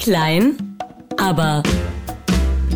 [0.00, 0.78] Klein,
[1.18, 1.62] aber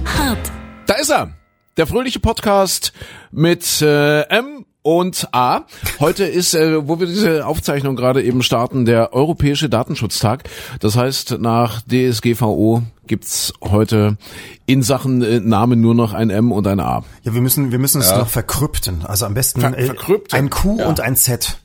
[0.05, 0.53] hart.
[0.87, 1.31] Da ist er,
[1.79, 2.93] der fröhliche Podcast
[3.33, 5.63] mit äh, M und A.
[6.01, 10.45] Heute ist, äh, wo wir diese Aufzeichnung gerade eben starten, der Europäische Datenschutztag.
[10.81, 14.19] Das heißt, nach DSGVO gibt's heute
[14.67, 17.05] in Sachen äh, Namen nur noch ein M und ein A.
[17.23, 19.05] Ja, wir müssen, wir müssen es noch verkrypten.
[19.07, 19.91] Also am besten Ver- äh,
[20.33, 20.89] ein Q Ja.
[20.89, 21.59] und ein Z.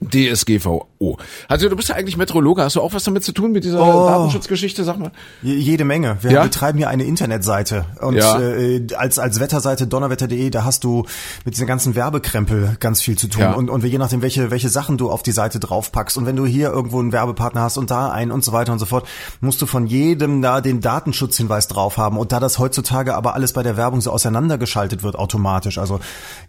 [0.00, 1.16] DSGVO.
[1.48, 2.62] Also du bist ja eigentlich Meteorologe.
[2.62, 4.08] Hast du auch was damit zu tun mit dieser Oh.
[4.08, 4.84] Datenschutzgeschichte?
[4.84, 5.10] Sag mal.
[5.42, 6.18] Je- Jede Menge.
[6.22, 6.42] Wir Ja?
[6.42, 8.40] betreiben hier eine Internetseite und Ja.
[8.40, 11.04] äh, als als Wetterseite donnerwetter.de, da hast du
[11.44, 13.52] mit diesen ganzen Werbekrempel ganz viel zu tun Ja.
[13.52, 16.46] und und je nachdem welche welche Sachen du auf die Seite draufpackst und wenn du
[16.46, 19.06] hier irgendwo einen Werbepartner hast und da einen und so weiter und so fort,
[19.40, 23.52] musst du von jedem da den Datenschutzhinweis drauf haben und da das heutzutage aber alles
[23.52, 26.00] bei der Werbung so auseinandergeschaltet wird automatisch, also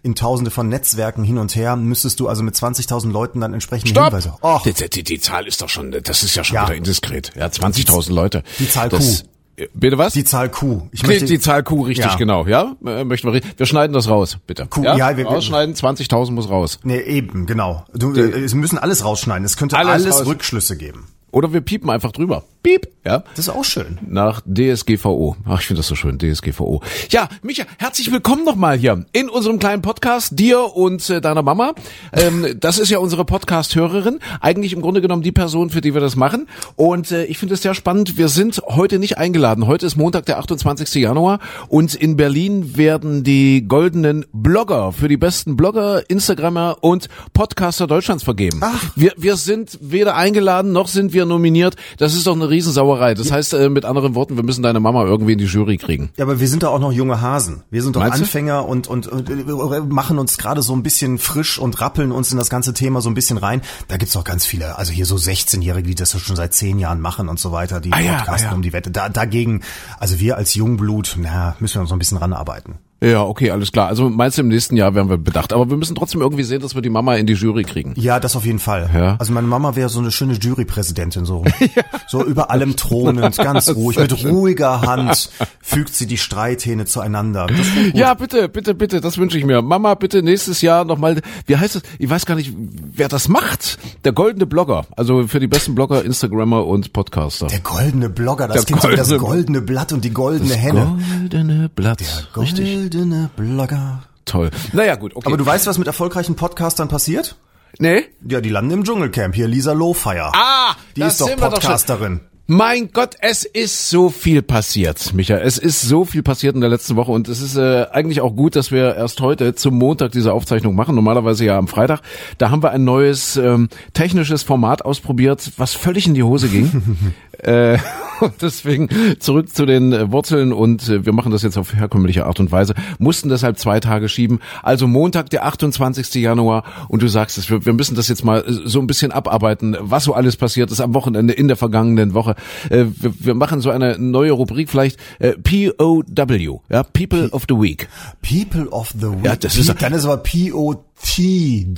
[0.02, 3.90] in Tausende von Netzwerken hin und her, müsstest du also mit 20.000 Leuten dann entsprechende
[3.90, 4.06] Stopp!
[4.06, 4.34] Hinweise.
[4.42, 6.64] Oh, Die, die, die Zahl ist doch schon, das ist ja schon Ja.
[6.66, 7.32] wieder indiskret.
[7.36, 8.42] Ja, 20.000 Leute.
[8.58, 9.24] Die Zahl das,
[9.56, 10.12] Äh, Bitte was?
[10.14, 10.88] die Zahl Q.
[10.92, 12.14] Ich Die, die Zahl Q, richtig, Ja.
[12.16, 12.46] genau.
[12.46, 14.66] Ja, äh, möchten wir, wir schneiden das raus, bitte.
[14.66, 16.78] Q, ja, ja, wir- wir- rausschneiden, 20.000 muss raus.
[16.82, 17.84] Nee, eben, genau.
[17.92, 19.44] Du, äh, es müssen alles rausschneiden.
[19.44, 20.26] Es könnte Alles alles.
[20.26, 21.08] Rückschlüsse geben.
[21.32, 22.44] Oder wir piepen einfach drüber.
[22.62, 23.24] Piep, ja.
[23.34, 23.98] Das ist auch schön.
[24.06, 25.34] Nach DSGVO.
[25.46, 26.82] Ach, ich finde das so schön, DSGVO.
[27.08, 31.72] Ja, Micha, herzlich willkommen nochmal hier in unserem kleinen Podcast, dir und äh, deiner Mama.
[32.12, 34.18] Ähm, das ist ja unsere Podcast-Hörerin.
[34.42, 36.48] Eigentlich im Grunde genommen die Person, für die wir das machen.
[36.76, 38.18] Und äh, ich finde es sehr spannend.
[38.18, 39.66] Wir sind heute nicht eingeladen.
[39.66, 40.96] Heute ist Montag, der 28.
[40.96, 41.38] Januar.
[41.68, 48.22] Und in Berlin werden die goldenen Blogger für die besten Blogger, Instagrammer und Podcaster Deutschlands
[48.22, 48.60] vergeben.
[48.62, 48.92] Ach.
[48.96, 51.76] Wir, wir sind weder eingeladen, noch sind wir nominiert.
[51.96, 53.14] Das ist doch eine Riesensauerei.
[53.14, 56.10] Das heißt, äh, mit anderen Worten, wir müssen deine Mama irgendwie in die Jury kriegen.
[56.16, 57.62] Ja, aber wir sind da auch noch junge Hasen.
[57.70, 58.20] Wir sind doch Meinst?
[58.20, 62.32] Anfänger und, und, und äh, machen uns gerade so ein bisschen frisch und rappeln uns
[62.32, 63.62] in das ganze Thema so ein bisschen rein.
[63.88, 67.00] Da gibt's auch ganz viele, also hier so 16-Jährige, die das schon seit zehn Jahren
[67.00, 68.56] machen und so weiter, die Ah ja, podcasten ah ja.
[68.56, 68.90] um die Wette.
[68.90, 69.62] Da, dagegen,
[69.98, 72.78] also wir als Jungblut, na, müssen wir uns noch ein bisschen ranarbeiten.
[73.02, 73.88] Ja, okay, alles klar.
[73.88, 75.52] Also meinst du, im nächsten Jahr werden wir bedacht.
[75.54, 77.94] Aber wir müssen trotzdem irgendwie sehen, dass wir die Mama in die Jury kriegen.
[77.96, 78.90] Ja, das auf jeden Fall.
[78.94, 79.16] Ja.
[79.18, 81.44] Also meine Mama wäre so eine schöne Jurypräsidentin, so,
[82.08, 85.30] so über allem thronend, ganz ruhig, mit ruhiger Hand
[85.62, 87.46] fügt sie die Streithähne zueinander.
[87.46, 87.66] Das.
[87.94, 89.62] Ja, bitte, bitte, bitte, das wünsche ich mir.
[89.62, 91.82] Mama, bitte nächstes Jahr nochmal, wie heißt es?
[91.98, 93.78] Ich weiß gar nicht, wer das macht.
[94.04, 94.84] Der goldene Blogger.
[94.96, 97.46] Also für die besten Blogger, Instagrammer und Podcaster.
[97.46, 100.54] Der goldene Blogger, das Der klingt so wie das goldene- goldene Blatt und die goldene
[100.54, 100.98] Henne.
[101.30, 102.02] Goldene Blatt.
[102.36, 102.89] Richtig.
[102.90, 104.02] Goldene Blogger.
[104.24, 104.50] Toll.
[104.72, 105.26] Naja, gut, okay.
[105.26, 107.36] Aber du weißt, was mit erfolgreichen Podcastern passiert?
[107.78, 108.06] nee?
[108.28, 109.32] Ja, die landen im Dschungelcamp.
[109.32, 110.32] Hier Lisa Lowfire.
[110.34, 111.36] Ah, die ist doch.
[111.36, 112.20] Podcasterin.
[112.52, 115.36] Mein Gott, es ist so viel passiert, Micha.
[115.36, 118.34] Es ist so viel passiert in der letzten Woche und es ist äh, eigentlich auch
[118.34, 120.96] gut, dass wir erst heute zum Montag diese Aufzeichnung machen.
[120.96, 122.00] Normalerweise ja am Freitag.
[122.38, 127.14] Da haben wir ein neues ähm, technisches Format ausprobiert, was völlig in die Hose ging.
[127.42, 127.78] äh,
[128.20, 128.88] und deswegen
[129.18, 132.74] zurück zu den Wurzeln und äh, wir machen das jetzt auf herkömmliche Art und Weise.
[132.98, 134.40] Mussten deshalb zwei Tage schieben.
[134.62, 136.14] Also Montag, der 28.
[136.22, 139.12] Januar und du sagst es, wir, wir müssen das jetzt mal äh, so ein bisschen
[139.12, 142.34] abarbeiten, was so alles passiert ist am Wochenende in der vergangenen Woche.
[142.68, 147.54] Äh, wir, wir machen so eine neue Rubrik vielleicht äh, POW, ja, People of the
[147.54, 147.88] Week.
[148.22, 149.24] People of the Week.
[149.24, 150.89] Ja, das ist- Dann ist aber P-O-T-D.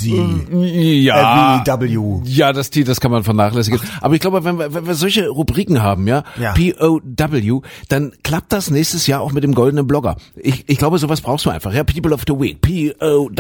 [0.01, 1.63] Ja.
[1.65, 2.21] Äh, wie W.
[2.25, 3.81] Ja, das T, das kann man vernachlässigen.
[4.01, 6.53] Aber ich glaube, wenn wir, wenn wir solche Rubriken haben, ja, Ja.
[6.55, 10.17] POW, dann klappt das nächstes Jahr auch mit dem goldenen Blogger.
[10.37, 13.31] Ich, ich glaube, sowas brauchst du einfach, ja, People of the Week, POW.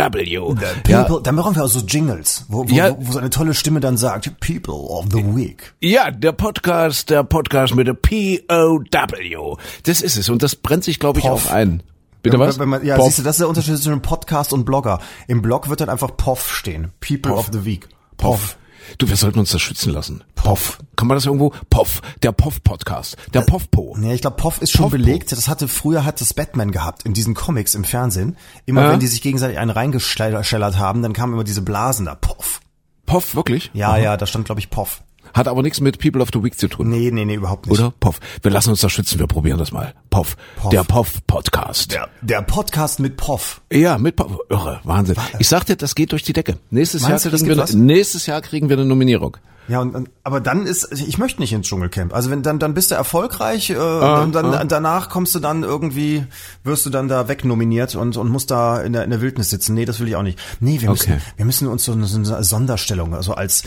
[0.88, 2.97] Ja, People, dann brauchen wir auch so Jingles, wo, wo, Ja.
[2.98, 5.75] wo, so eine tolle Stimme dann sagt, People of the Week.
[5.81, 9.59] Ja, der Podcast, der Podcast mit der POW.
[9.84, 10.28] Das ist es.
[10.28, 11.47] Und das brennt sich, glaube ich, Poff.
[11.48, 11.82] auch ein.
[12.22, 12.56] Bitte was?
[12.59, 13.06] Man, ja, Poff.
[13.06, 15.00] siehst du, das ist der Unterschied zwischen Podcast und Blogger.
[15.27, 16.93] Im Blog wird dann einfach POF stehen.
[17.00, 17.88] People of the Week.
[18.16, 18.56] Poff.
[18.99, 20.25] Du, wir sollten uns das schützen lassen.
[20.34, 20.78] Poff.
[20.97, 21.53] Kann man das irgendwo?
[21.71, 22.00] Poff.
[22.22, 23.16] Der Poff-Podcast.
[23.33, 23.97] Der Poff-Po.
[24.00, 25.31] Ja, ich glaube, Poff ist schon Poff, belegt.
[25.33, 28.37] Das hatte früher hat das Batman gehabt in diesen Comics im Fernsehen.
[28.66, 28.91] Immer Ja.
[28.91, 32.15] wenn die sich gegenseitig einen reingeschellert haben, dann kamen immer diese Blasen da.
[32.16, 32.60] Poff.
[33.06, 33.71] Poff, wirklich?
[33.72, 35.03] Ja, ja, da stand glaube ich Poff.
[35.34, 36.88] Hat aber nichts mit People of the Week zu tun.
[36.91, 37.78] Nee, nee, nee, überhaupt nicht.
[37.78, 37.92] Oder?
[38.01, 38.21] Poff.
[38.42, 39.95] Wir lassen uns das schützen, wir probieren das mal.
[40.10, 40.36] Poff.
[40.57, 40.71] Poff.
[40.71, 41.92] Der Poff-Podcast.
[41.92, 43.62] Der, der Podcast mit Poff.
[43.72, 44.39] Ja, mit Poff.
[44.51, 45.16] Irre, Wahnsinn.
[45.39, 46.57] Ich sagte, das geht durch die Decke.
[46.71, 47.72] Nächstes Jahr, Meinst kriegen wir, was?
[47.74, 49.36] nächstes Jahr kriegen wir eine Nominierung.
[49.68, 52.12] Ja, und, und aber dann ist ich möchte nicht ins Dschungelcamp.
[52.12, 55.62] Also wenn dann dann bist du erfolgreich äh, Ah, und dann danach kommst du dann
[55.62, 56.24] irgendwie
[56.65, 59.74] wirst du dann da wegnominiert und und musst da in der in der Wildnis sitzen.
[59.74, 60.36] Nee, das will ich auch nicht.
[60.59, 61.21] Nee, wir müssen Okay.
[61.36, 63.62] wir müssen uns so eine, so eine Sonderstellung, also als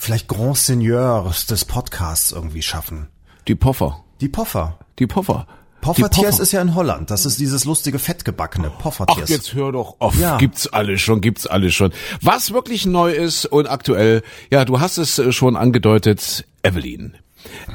[0.00, 3.08] vielleicht Grand Seigneurs des Podcasts irgendwie schaffen.
[3.46, 4.02] Die Poffer.
[4.22, 4.78] Die Poffer.
[4.98, 5.46] Die Poffer.
[5.82, 6.42] Poffertiers Poffer.
[6.42, 7.10] ist ja in Holland.
[7.10, 9.28] Das ist dieses lustige fettgebackene Ach, Poffertiers.
[9.28, 10.18] jetzt hör doch auf.
[10.18, 10.38] Ja.
[10.38, 11.92] Gibt's alles schon, gibt's alles schon.
[12.22, 17.16] Was wirklich neu ist und aktuell, ja, du hast es äh, schon angedeutet, Evelyn.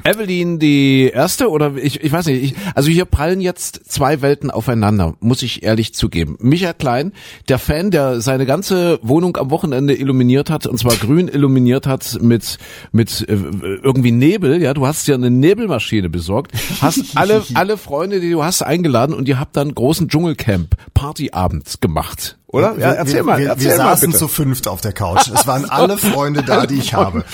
[0.04, 4.52] Evelyn die erste oder ich, ich weiß nicht, ich, also hier prallen jetzt zwei Welten
[4.52, 6.38] aufeinander, muss ich ehrlich zugeben.
[6.40, 7.12] Micha Klein,
[7.50, 12.20] der Fan, der seine ganze Wohnung am Wochenende illuminiert hat und zwar grün illuminiert hat
[12.22, 12.58] mit
[12.92, 16.52] mit äh, irgendwie Nebel, ja, du hast dir eine Nebelmaschine besorgt,
[16.82, 21.82] hast alle alle Freunde, die du hast eingeladen und ihr habt dann großen Dschungelcamp Partyabend
[21.82, 22.78] gemacht oder?
[22.78, 23.38] Ja, erzähl wir, mal.
[23.38, 24.20] Wir, erzähl wir mal saßen bitte.
[24.20, 25.30] zu fünft auf der Couch.
[25.34, 27.26] Es waren alle Freunde da, die ich habe.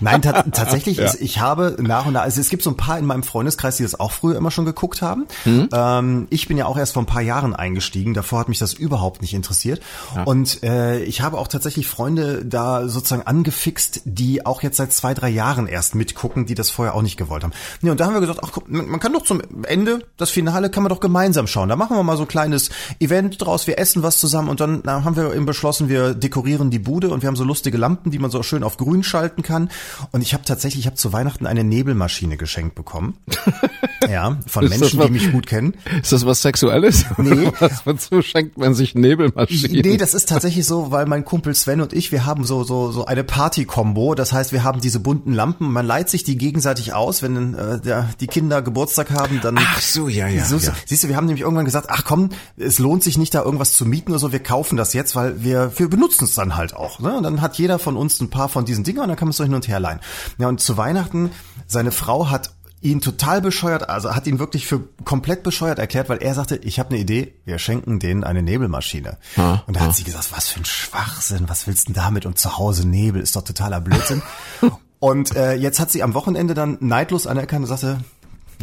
[0.00, 1.06] Nein, ta tatsächlich, ja.
[1.06, 3.76] ist, ich habe nach und nach, also es gibt so ein paar in meinem Freundeskreis,
[3.76, 5.26] die das auch früher immer schon geguckt haben.
[5.44, 5.68] Mhm.
[5.72, 8.14] Ähm, ich bin ja auch erst vor ein paar Jahren eingestiegen.
[8.14, 9.82] Davor hat mich das überhaupt nicht interessiert.
[10.14, 10.22] Ja.
[10.24, 15.14] Und äh, ich habe auch tatsächlich Freunde da sozusagen angefixt, die auch jetzt seit zwei,
[15.14, 17.52] drei Jahren erst mitgucken, die das vorher auch nicht gewollt haben.
[17.80, 20.70] Nee, und da haben wir gesagt, ach guck, man kann doch zum Ende, das Finale
[20.70, 21.68] kann man doch gemeinsam schauen.
[21.68, 24.82] Da machen wir mal so ein kleines Event draus, wir essen was zusammen und dann
[24.86, 28.18] haben wir eben beschlossen, wir dekorieren die Bude und wir haben so lustige Lampen, die
[28.18, 29.70] man so schön auf grün schalten kann.
[30.12, 33.16] Und ich habe tatsächlich, ich habe zu Weihnachten eine Nebelmaschine geschenkt bekommen.
[34.08, 35.74] ja, von Menschen, was, die mich gut kennen.
[36.02, 37.04] Ist das was Sexuelles?
[37.24, 37.50] Nee.
[37.58, 39.80] was, wozu schenkt man sich Nebelmaschinen?
[39.80, 42.92] Nee, das ist tatsächlich so, weil mein Kumpel Sven und ich, wir haben so, so,
[42.92, 44.14] so eine Party-Kombo.
[44.14, 47.80] Das heißt, wir haben diese bunten Lampen, man leiht sich die gegenseitig aus, wenn äh,
[47.80, 49.58] der, die Kinder Geburtstag haben, dann.
[49.58, 50.72] Ach so, ja, ja, so, ja.
[50.86, 53.72] Siehst du, wir haben nämlich irgendwann gesagt, ach komm, es lohnt sich nicht da irgendwas
[53.72, 56.74] zu mieten oder so, wir kaufen das jetzt, weil wir, wir benutzen es dann halt
[56.74, 56.98] auch.
[56.98, 57.16] Ne?
[57.16, 59.30] Und dann hat jeder von uns ein paar von diesen Dingern und dann kann man
[59.30, 60.00] es so hin und her leihen.
[60.38, 61.30] Ja, und zu Weihnachten,
[61.68, 62.50] seine Frau hat
[62.80, 66.80] ihn total bescheuert, also hat ihn wirklich für komplett bescheuert erklärt, weil er sagte, ich
[66.80, 69.18] habe eine Idee, wir schenken denen eine Nebelmaschine.
[69.36, 69.86] Ha, und da ha.
[69.86, 72.26] hat sie gesagt, was für ein Schwachsinn, was willst du denn damit?
[72.26, 74.20] Und zu Hause Nebel ist doch totaler Blödsinn.
[74.98, 78.00] und äh, jetzt hat sie am Wochenende dann neidlos anerkannt und sagte,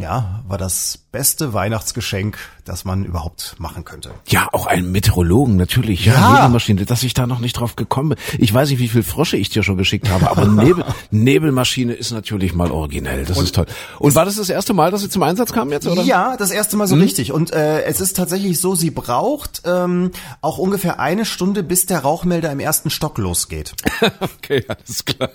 [0.00, 4.12] ja, war das beste Weihnachtsgeschenk, das man überhaupt machen könnte.
[4.28, 6.06] Ja, auch ein Meteorologen natürlich.
[6.06, 6.32] Ja, ja.
[6.34, 8.18] Nebelmaschine, dass ich da noch nicht drauf gekommen bin.
[8.38, 12.12] Ich weiß nicht, wie viel Frosche ich dir schon geschickt habe, aber Nebel, Nebelmaschine ist
[12.12, 13.26] natürlich mal originell.
[13.26, 13.66] Das und, ist toll.
[13.98, 16.02] Und war das das erste Mal, dass sie zum Einsatz kam jetzt, oder?
[16.02, 17.02] Ja, das erste Mal so hm?
[17.02, 17.32] richtig.
[17.32, 20.10] Und äh, es ist tatsächlich so, sie braucht ähm,
[20.40, 23.74] auch ungefähr eine Stunde, bis der Rauchmelder im ersten Stock losgeht.
[24.20, 25.30] okay, alles klar.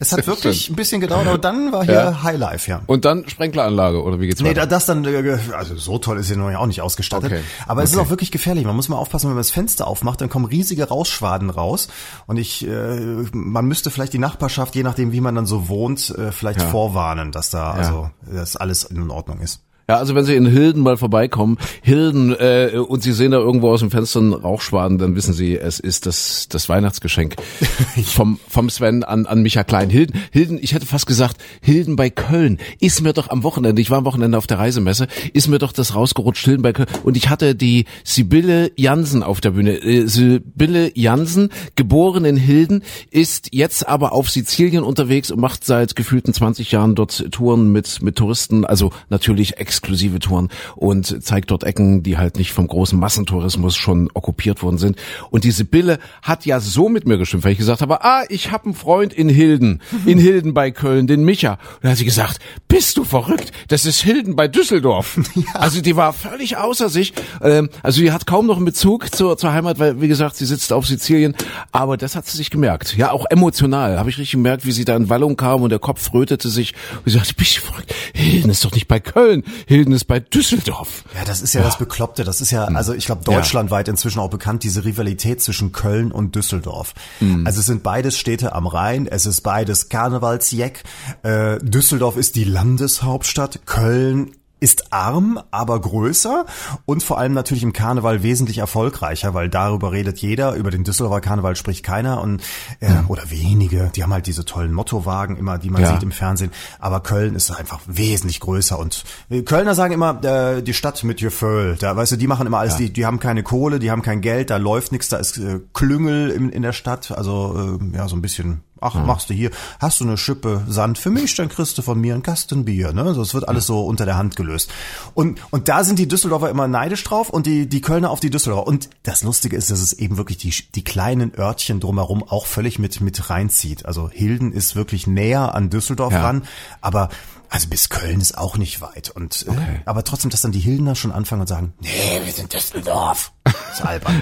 [0.00, 0.74] Es hat wirklich stimmt.
[0.74, 2.22] ein bisschen gedauert, aber dann war hier ja.
[2.24, 2.82] Highlife, ja.
[2.86, 4.62] Und dann Sprenkleranlage, oder wie geht's weiter?
[4.62, 7.32] Nee, das dann, äh, also so toll ist sie noch auch nicht ausgestattet.
[7.32, 7.42] Okay.
[7.66, 8.00] Aber es okay.
[8.00, 8.64] ist auch wirklich gefährlich.
[8.64, 11.88] Man muss mal aufpassen, wenn man das Fenster aufmacht, dann kommen riesige Rauschschwaden raus.
[12.26, 16.10] Und ich, äh, man müsste vielleicht die Nachbarschaft, je nachdem wie man dann so wohnt,
[16.10, 16.66] äh, vielleicht ja.
[16.66, 17.72] vorwarnen, dass da, ja.
[17.72, 19.62] also, dass alles in Ordnung ist.
[19.90, 23.70] Ja, also wenn Sie in Hilden mal vorbeikommen, Hilden, äh, und Sie sehen da irgendwo
[23.72, 27.34] aus dem Fenster einen Rauchschwaden, dann wissen Sie, es ist das, das Weihnachtsgeschenk
[28.04, 29.90] vom, vom Sven an, an Micha Klein.
[29.90, 33.90] Hilden, Hilden, ich hätte fast gesagt, Hilden bei Köln, ist mir doch am Wochenende, ich
[33.90, 36.86] war am Wochenende auf der Reisemesse, ist mir doch das rausgerutscht, Hilden bei Köln.
[37.02, 39.72] Und ich hatte die Sibylle Jansen auf der Bühne.
[39.72, 45.96] Äh, Sibylle Jansen, geboren in Hilden, ist jetzt aber auf Sizilien unterwegs und macht seit
[45.96, 51.50] gefühlten 20 Jahren dort Touren mit, mit Touristen, also natürlich ex exklusive Touren und zeigt
[51.50, 54.96] dort Ecken, die halt nicht vom großen Massentourismus schon okkupiert worden sind.
[55.30, 58.50] Und diese Bille hat ja so mit mir geschimpft, weil ich gesagt habe, ah, ich
[58.50, 61.52] habe einen Freund in Hilden, in Hilden bei Köln, den Micha.
[61.52, 63.52] Und dann hat sie gesagt, bist du verrückt?
[63.68, 65.18] Das ist Hilden bei Düsseldorf.
[65.40, 65.60] Ja.
[65.60, 67.14] Also die war völlig außer sich.
[67.40, 70.44] Ähm, also die hat kaum noch einen Bezug zur, zur Heimat, weil wie gesagt, sie
[70.44, 71.34] sitzt auf Sizilien.
[71.72, 72.96] Aber das hat sie sich gemerkt.
[72.96, 75.78] Ja, auch emotional habe ich richtig gemerkt, wie sie da in Wallung kam und der
[75.78, 76.74] Kopf rötete sich.
[76.96, 77.94] Und sie sagte, bist du verrückt?
[78.12, 79.44] Hilden ist doch nicht bei Köln.
[79.70, 81.04] Hilden ist bei Düsseldorf.
[81.14, 81.66] Ja, das ist ja, ja.
[81.68, 82.24] das Bekloppte.
[82.24, 82.74] Das ist ja, hm.
[82.74, 83.92] also ich glaube, deutschlandweit ja.
[83.92, 86.92] inzwischen auch bekannt, diese Rivalität zwischen Köln und Düsseldorf.
[87.20, 87.46] Mhm.
[87.46, 90.82] Also es sind beides Städte am Rhein, es ist beides Karnevalsjeck.
[91.22, 96.46] Äh, Düsseldorf ist die Landeshauptstadt, Köln ist arm, aber größer
[96.84, 101.20] und vor allem natürlich im Karneval wesentlich erfolgreicher, weil darüber redet jeder, über den Düsseldorfer
[101.20, 102.42] Karneval spricht keiner und
[102.80, 103.04] äh, mhm.
[103.08, 103.90] oder wenige.
[103.94, 105.92] Die haben halt diese tollen Mottowagen immer, die man ja.
[105.92, 106.50] sieht im Fernsehen.
[106.78, 111.18] Aber Köln ist einfach wesentlich größer und äh, Kölner sagen immer äh, die Stadt mit
[111.20, 111.76] Gefühl.
[111.80, 112.74] Da weißt du, die machen immer alles.
[112.74, 112.78] Ja.
[112.78, 115.60] Die, die haben keine Kohle, die haben kein Geld, da läuft nichts, da ist äh,
[115.72, 117.10] Klüngel in, in der Stadt.
[117.12, 119.02] Also äh, ja so ein bisschen Ach, ja.
[119.02, 122.14] machst du hier, hast du eine Schippe Sand für mich, dann kriegst du von mir
[122.14, 122.92] ein Kastenbier.
[122.92, 123.02] Ne?
[123.02, 124.70] Also es wird alles so unter der Hand gelöst.
[125.14, 128.30] Und, und da sind die Düsseldorfer immer neidisch drauf und die, die Kölner auf die
[128.30, 128.66] Düsseldorfer.
[128.66, 132.78] Und das Lustige ist, dass es eben wirklich die, die kleinen Örtchen drumherum auch völlig
[132.78, 133.86] mit, mit reinzieht.
[133.86, 136.22] Also Hilden ist wirklich näher an Düsseldorf ja.
[136.22, 136.42] ran,
[136.80, 137.10] aber
[137.50, 139.10] also bis Köln ist auch nicht weit.
[139.10, 139.76] Und äh, okay.
[139.76, 143.32] äh, aber trotzdem, dass dann die Hildener schon anfangen und sagen, nee, wir sind Düsseldorf.
[143.42, 144.19] Das ist albern.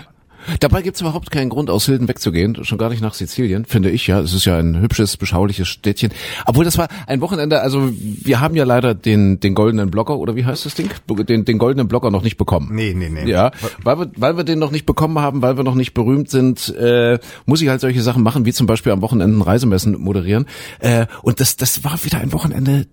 [0.60, 4.06] Dabei gibt's überhaupt keinen Grund, aus Hilden wegzugehen, schon gar nicht nach Sizilien, finde ich,
[4.06, 4.20] ja.
[4.20, 6.10] Es ist ja ein hübsches, beschauliches Städtchen.
[6.46, 10.36] Obwohl, das war ein Wochenende, also wir haben ja leider den, den goldenen Blocker, oder
[10.36, 10.90] wie heißt das Ding?
[11.08, 12.68] Den, den goldenen Blocker noch nicht bekommen.
[12.72, 13.28] Nee, nee, nee.
[13.28, 13.50] Ja,
[13.82, 16.74] weil wir, weil wir den noch nicht bekommen haben, weil wir noch nicht berühmt sind,
[16.76, 20.46] äh, muss ich halt solche Sachen machen, wie zum Beispiel am Wochenende Reisemessen moderieren.
[20.78, 22.86] Äh, und das, das war wieder ein Wochenende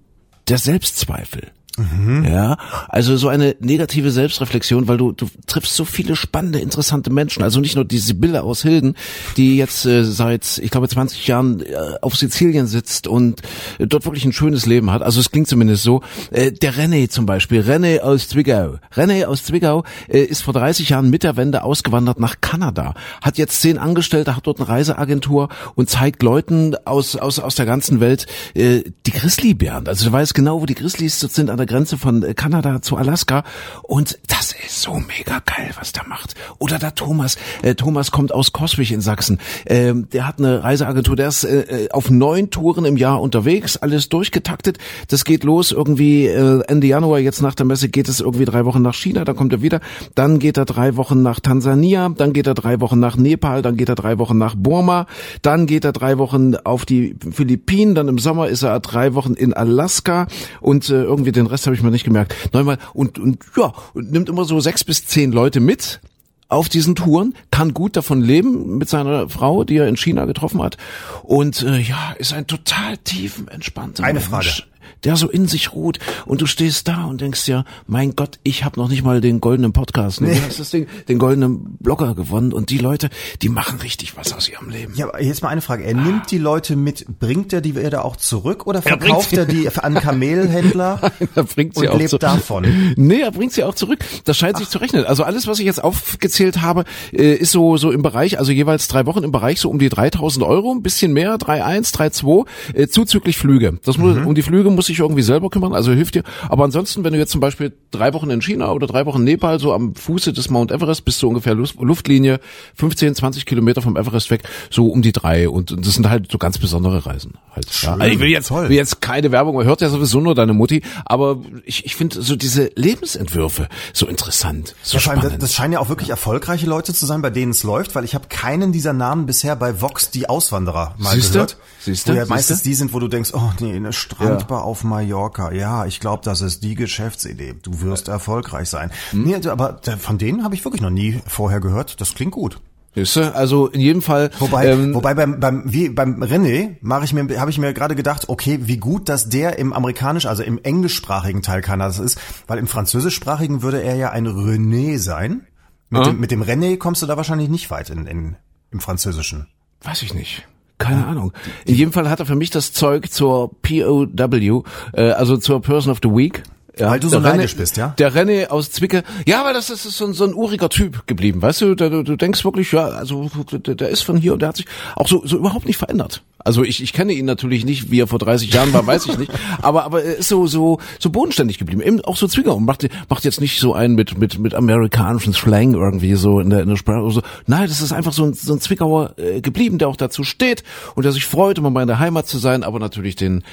[0.47, 1.51] der Selbstzweifel.
[1.77, 2.23] Mhm.
[2.23, 7.43] Ja, also so eine negative Selbstreflexion, weil du du triffst so viele spannende, interessante Menschen.
[7.43, 8.95] Also nicht nur die Sibylle aus Hilden,
[9.35, 13.41] die jetzt äh, seit ich glaube 20 Jahren äh, auf Sizilien sitzt und
[13.77, 15.01] äh, dort wirklich ein schönes Leben hat.
[15.01, 16.01] Also es klingt zumindest so.
[16.31, 18.75] Äh, der René zum Beispiel, René aus Zwickau.
[18.93, 23.37] René aus Zwickau äh, ist vor 30 Jahren mit der Wende ausgewandert nach Kanada, hat
[23.37, 27.99] jetzt zehn Angestellte, hat dort eine Reiseagentur und zeigt Leuten aus aus aus der ganzen
[27.99, 29.87] Welt äh, die Grizzlybären.
[29.87, 32.81] Also du weißt genau, wo die Grizzlies sind an der der Grenze von äh, Kanada
[32.81, 33.43] zu Alaska.
[33.81, 36.35] Und das ist so mega geil, was der macht.
[36.59, 41.15] Oder der Thomas, äh, Thomas kommt aus Coswig in Sachsen, ähm, der hat eine Reiseagentur,
[41.15, 44.77] der ist äh, äh, auf neun Touren im Jahr unterwegs, alles durchgetaktet.
[45.07, 48.65] Das geht los irgendwie äh, Ende Januar, jetzt nach der Messe geht es irgendwie drei
[48.65, 49.79] Wochen nach China, dann kommt er wieder,
[50.13, 53.75] dann geht er drei Wochen nach Tansania, dann geht er drei Wochen nach Nepal, dann
[53.75, 55.07] geht er drei Wochen nach Burma,
[55.41, 59.33] dann geht er drei Wochen auf die Philippinen, dann im Sommer ist er drei Wochen
[59.33, 60.27] in Alaska.
[60.61, 62.35] Und äh, irgendwie den Rest habe ich mir nicht gemerkt.
[62.53, 66.01] Neunmal und, und ja, und nimmt immer so sechs bis zehn Leute mit
[66.47, 70.61] auf diesen Touren, kann gut davon leben mit seiner Frau, die er in China getroffen
[70.61, 70.77] hat.
[71.23, 74.29] Und äh, ja, ist ein total tiefen, entspannter Eine Mensch.
[74.29, 74.63] Frage
[75.03, 78.63] der so in sich ruht und du stehst da und denkst dir, mein Gott, ich
[78.63, 80.27] habe noch nicht mal den goldenen Podcast, ne?
[80.29, 80.35] Nee.
[80.39, 83.09] Du hast das Ding, den goldenen Blogger gewonnen und die Leute,
[83.41, 84.93] die machen richtig was aus ihrem Leben.
[84.95, 85.83] Ja, aber jetzt mal eine Frage.
[85.83, 89.35] Er nimmt die Leute mit, bringt er die wieder auch zurück oder Er verkauft sie-
[89.37, 92.65] er die an Kamelhändler er bringt sie und auch lebt zu- davon?
[92.95, 93.99] Nee, er bringt sie auch zurück.
[94.25, 95.05] Das scheint sich zu rechnen.
[95.05, 98.87] Also alles, was ich jetzt aufgezählt habe, äh, ist so so im Bereich, also jeweils
[98.87, 102.87] drei Wochen im Bereich so um die 3000 Euro, ein bisschen mehr, 3,1, 3,2, äh,
[102.87, 103.79] zuzüglich Flüge.
[103.83, 104.27] Das muss, Mhm.
[104.27, 106.23] Um die Flüge muss ich irgendwie selber kümmern, also hilft dir.
[106.49, 109.23] Aber ansonsten, wenn du jetzt zum Beispiel drei Wochen in China oder drei Wochen in
[109.25, 112.39] Nepal, so am Fuße des Mount Everest, bist du ungefähr Luft, Luftlinie
[112.75, 115.49] 15, 20 Kilometer vom Everest weg, so um die drei.
[115.49, 117.33] Und, das sind halt so ganz besondere Reisen.
[117.55, 117.67] Halt.
[117.81, 120.53] Ja, also ich will jetzt, will jetzt keine Werbung, man hört ja sowieso nur deine
[120.53, 125.41] Mutti, aber ich, ich finde so diese Lebensentwürfe so interessant, so das, spannend.
[125.41, 128.15] das scheinen ja auch wirklich erfolgreiche Leute zu sein, bei denen es läuft, weil ich
[128.15, 131.33] habe keinen dieser Namen bisher bei Vox die Auswanderer mal Siehste?
[131.33, 131.57] gehört.
[131.79, 132.11] Siehste?
[132.11, 132.33] Wo ja Siehste?
[132.33, 135.51] meistens die sind, wo du denkst, oh nee, eine Strandbar auf Mallorca.
[135.53, 137.55] Ja, ich glaube, das ist die Geschäftsidee.
[137.61, 138.91] Du wirst erfolgreich sein.
[139.11, 139.23] Hm?
[139.23, 142.01] Nee, aber von denen habe ich wirklich noch nie vorher gehört.
[142.01, 142.59] Das klingt gut.
[142.95, 143.35] Siehste?
[143.35, 144.31] Also in jedem Fall.
[144.39, 147.93] Wobei, ähm, wobei beim, beim, wie, beim René mache ich mir, habe ich mir gerade
[147.95, 152.17] gedacht, okay, wie gut, dass der im amerikanisch, also im englischsprachigen Teil Kanadas ist,
[152.47, 155.45] weil im französischsprachigen würde er ja ein René sein.
[155.89, 156.05] Mit, Ah.
[156.05, 158.37] dem, mit dem René kommst du da wahrscheinlich nicht weit in, in,
[158.71, 159.47] im Französischen.
[159.83, 160.47] Weiß ich nicht.
[160.77, 161.31] Keine Ahnung.
[161.65, 164.63] In jedem Fall hat er für mich das Zeug zur POW,
[164.93, 166.43] äh, also zur Person of the Week.
[166.77, 167.93] Ja, Weil du so der René- neidisch bist, ja?
[167.97, 169.03] Der René aus Zwicke.
[169.25, 171.75] Ja, weil das, ist so ein, so ein uriger Typ geblieben, weißt du?
[171.75, 174.65] Du, du, denkst wirklich, ja, also der, der ist von hier und der hat sich
[174.95, 176.21] auch so, so überhaupt nicht verändert.
[176.39, 179.17] Also ich, ich kenne ihn natürlich nicht, wie er vor 30 Jahren war, weiß ich
[179.17, 179.31] nicht.
[179.61, 181.81] Aber, aber er ist so, so, so bodenständig geblieben.
[181.81, 185.33] Eben auch so Zwicker und macht, macht jetzt nicht so einen mit, mit, mit amerikanischen
[185.33, 187.21] Slang irgendwie so in der, in der Sprache oder so.
[187.47, 190.63] Nein, das ist einfach so ein, so ein Zwickauer äh, geblieben, der auch dazu steht
[190.93, 193.43] und der sich freut, immer mal in der Heimat zu sein, aber natürlich den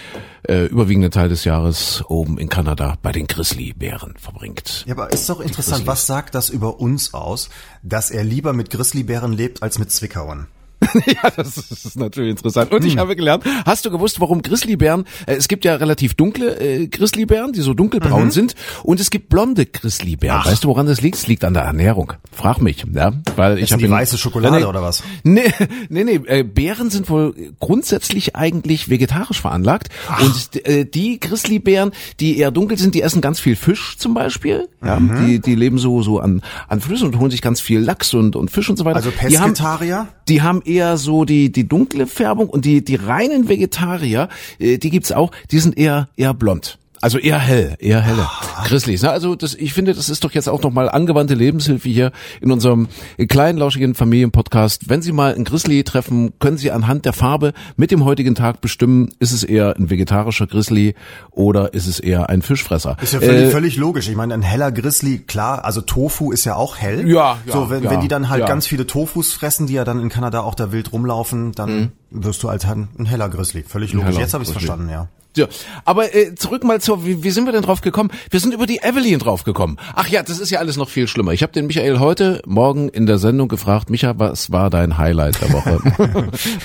[0.49, 4.85] äh, überwiegenden Teil des Jahres oben in Kanada bei den Grizzlybären verbringt.
[4.87, 7.49] Ja, aber ist doch interessant, was sagt das über uns aus,
[7.83, 10.49] dass er lieber mit Grizzlybären lebt als mit Zwickauern?
[11.07, 12.73] Ja, das ist natürlich interessant.
[12.73, 16.59] Und ich habe gelernt, hast du gewusst, warum Grizzlybären, äh, es gibt ja relativ dunkle
[16.61, 20.41] äh, Grizzlybären, die so dunkelbraun sind, und es gibt blonde Grizzlybären.
[20.43, 20.47] Ach.
[20.47, 21.17] Weißt du, woran das liegt?
[21.17, 22.13] Es liegt an der Ernährung.
[22.33, 25.03] Frag mich, ja, weil ich Essen habe die weiße Schokolade oder was?
[25.23, 25.53] Nee,
[25.89, 29.89] nee, nee, äh, Bären sind wohl grundsätzlich eigentlich vegetarisch veranlagt
[30.21, 34.69] und äh, die Grizzlybären, die eher dunkel sind, die essen ganz viel Fisch zum Beispiel,
[34.85, 35.27] ja, Mhm.
[35.27, 38.37] die die leben so so an an Flüssen und holen sich ganz viel Lachs und
[38.37, 38.97] und Fisch und so weiter.
[38.97, 40.09] Also Die haben- Pesketarier?
[40.29, 44.91] die haben eher so die die dunkle Färbung und die die reinen Vegetarier, äh, die
[44.91, 46.79] gibt's auch, die sind eher eher blond.
[47.03, 48.29] Also eher hell, eher helle.
[48.65, 49.03] Grizzlies.
[49.03, 49.11] Ne?
[49.11, 52.87] Also das, ich finde, das ist doch jetzt auch nochmal angewandte Lebenshilfe hier in unserem
[53.29, 54.89] kleinen, lauschigen Familienpodcast.
[54.89, 58.61] Wenn Sie mal einen Grizzly treffen, können Sie anhand der Farbe mit dem heutigen Tag
[58.61, 60.95] bestimmen, ist es eher ein vegetarischer Grizzly
[61.33, 62.97] oder ist es eher ein Fischfresser.
[63.03, 64.09] Ist ja völlig, Äh, völlig logisch.
[64.09, 67.09] Ich meine, ein heller Grizzly, klar, also Tofu ist ja auch hell.
[67.09, 68.47] Ja, ja, So, wenn, ja, wenn die dann halt ja.
[68.47, 72.45] ganz viele Tofus fressen, die ja dann in Kanada auch da wild rumlaufen, dann wirst
[72.45, 73.65] du halt ein, ein heller Grizzly.
[73.65, 74.11] Völlig logisch.
[74.11, 74.13] Mhm.
[74.13, 75.09] heller Jetzt habe ich verstanden, ja.
[75.37, 75.47] Ja,
[75.85, 78.11] aber äh, zurück mal zur, wie, wie sind wir denn drauf gekommen?
[78.31, 79.79] Wir sind über die Evelyn drauf gekommen.
[79.95, 81.33] Ach ja, das ist ja alles noch viel schlimmer.
[81.33, 85.41] Ich habe den Michael heute Morgen in der Sendung gefragt, Micha, was war dein Highlight
[85.41, 85.81] der Woche?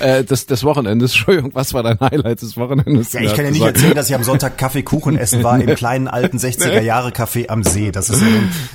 [0.00, 3.12] äh, des, des Wochenendes, Entschuldigung, was war dein Highlight des Wochenendes?
[3.14, 5.74] Ja, ich kann ja nicht erzählen, dass ich am Sonntag Kaffee Kuchen essen war im
[5.74, 7.90] kleinen alten 60er Jahre Café am See.
[7.90, 8.22] Das ist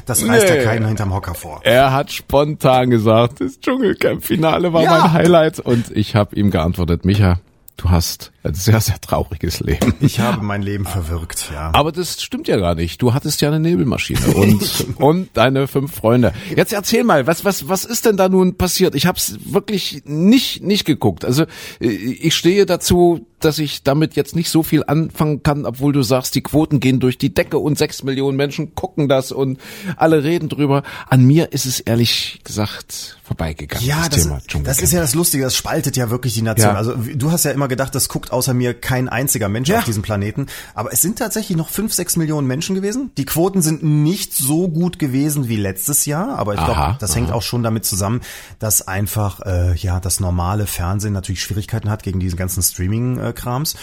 [0.05, 0.57] das reißt nee.
[0.57, 1.61] ja keinen hinterm Hocker vor.
[1.63, 4.97] Er hat spontan gesagt, das Dschungelcamp-Finale war ja.
[4.97, 7.39] mein Highlight und ich habe ihm geantwortet, Micha,
[7.77, 9.93] du hast ein sehr, sehr trauriges Leben.
[10.01, 11.71] Ich habe mein Leben verwirkt, ja.
[11.73, 13.01] Aber das stimmt ja gar nicht.
[13.01, 16.33] Du hattest ja eine Nebelmaschine und, und deine fünf Freunde.
[16.55, 18.95] Jetzt erzähl mal, was, was, was ist denn da nun passiert?
[18.95, 21.23] Ich habe es wirklich nicht, nicht geguckt.
[21.23, 21.45] Also
[21.79, 26.35] ich stehe dazu, dass ich damit jetzt nicht so viel anfangen kann, obwohl du sagst,
[26.35, 29.59] die Quoten gehen durch die Decke und sechs Millionen Menschen gucken das und
[29.97, 30.83] alle reden drüber.
[31.09, 33.85] An mir ist es ehrlich gesagt vorbeigegangen.
[33.85, 36.71] Ja, das, das, das ist ja das Lustige, das spaltet ja wirklich die Nation.
[36.71, 36.77] Ja.
[36.77, 39.79] Also du hast ja immer gedacht, das guckt außer mir kein einziger Mensch ja.
[39.79, 40.47] auf diesem Planeten.
[40.73, 43.11] Aber es sind tatsächlich noch fünf, sechs Millionen Menschen gewesen.
[43.17, 47.17] Die Quoten sind nicht so gut gewesen wie letztes Jahr, aber ich glaube, das aha.
[47.17, 48.21] hängt auch schon damit zusammen,
[48.59, 53.75] dass einfach äh, ja das normale Fernsehen natürlich Schwierigkeiten hat gegen diesen ganzen Streaming-Krams.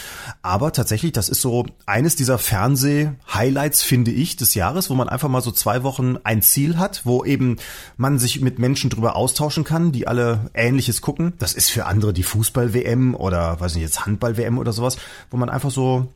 [0.42, 5.28] Aber tatsächlich, das ist so eines dieser Fernseh-Highlights, finde ich, des Jahres, wo man einfach
[5.28, 7.56] mal so zwei Wochen ein Ziel hat, wo eben
[7.98, 11.34] man sich mit Menschen drüber austauschen kann, die alle Ähnliches gucken.
[11.38, 14.96] Das ist für andere die Fußball-WM oder weiß nicht jetzt Handball Handball-WM oder sowas,
[15.30, 16.08] wo man einfach so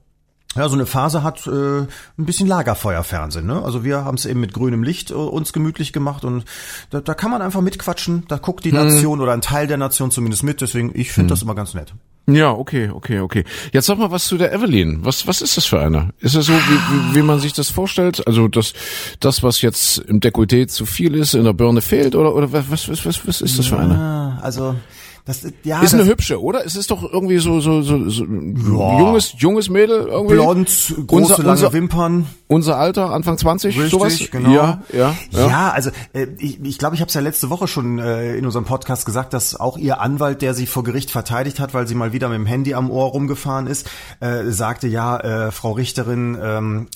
[0.54, 3.46] ja, so eine Phase hat, äh, ein bisschen Lagerfeuerfernsehen.
[3.46, 3.62] Ne?
[3.62, 6.44] Also wir haben es eben mit grünem Licht äh, uns gemütlich gemacht und
[6.90, 8.24] da, da kann man einfach mitquatschen.
[8.28, 8.88] Da guckt die hm.
[8.88, 10.60] Nation oder ein Teil der Nation zumindest mit.
[10.60, 11.28] Deswegen, ich finde hm.
[11.30, 11.94] das immer ganz nett.
[12.26, 13.44] Ja, okay, okay, okay.
[13.72, 15.04] Jetzt sag mal was zu der Evelyn.
[15.04, 16.10] Was, was ist das für eine?
[16.20, 18.26] Ist es so, wie, wie, wie man sich das vorstellt?
[18.26, 18.72] Also das,
[19.20, 22.70] das, was jetzt im Dekolleté zu viel ist, in der Birne fehlt oder, oder was,
[22.70, 23.94] was, was, was ist das für eine?
[23.94, 24.74] Ja, also
[25.26, 26.66] das, ja, ist eine hübsche, oder?
[26.66, 28.98] Es ist doch irgendwie so so so, so ja.
[28.98, 30.34] junges junges Mädel irgendwie.
[30.34, 32.26] Blond, große unser, lange unser, Wimpern.
[32.46, 34.18] Unser Alter, Anfang 20, Richtig, sowas.
[34.30, 34.50] Genau.
[34.50, 35.16] Ja, ja.
[35.30, 37.98] Ja, ja also äh, ich glaube, ich, glaub, ich habe es ja letzte Woche schon
[37.98, 41.72] äh, in unserem Podcast gesagt, dass auch ihr Anwalt, der sie vor Gericht verteidigt hat,
[41.72, 43.88] weil sie mal wieder mit dem Handy am Ohr rumgefahren ist,
[44.20, 45.16] äh, sagte ja,
[45.46, 46.88] äh, Frau Richterin, ähm,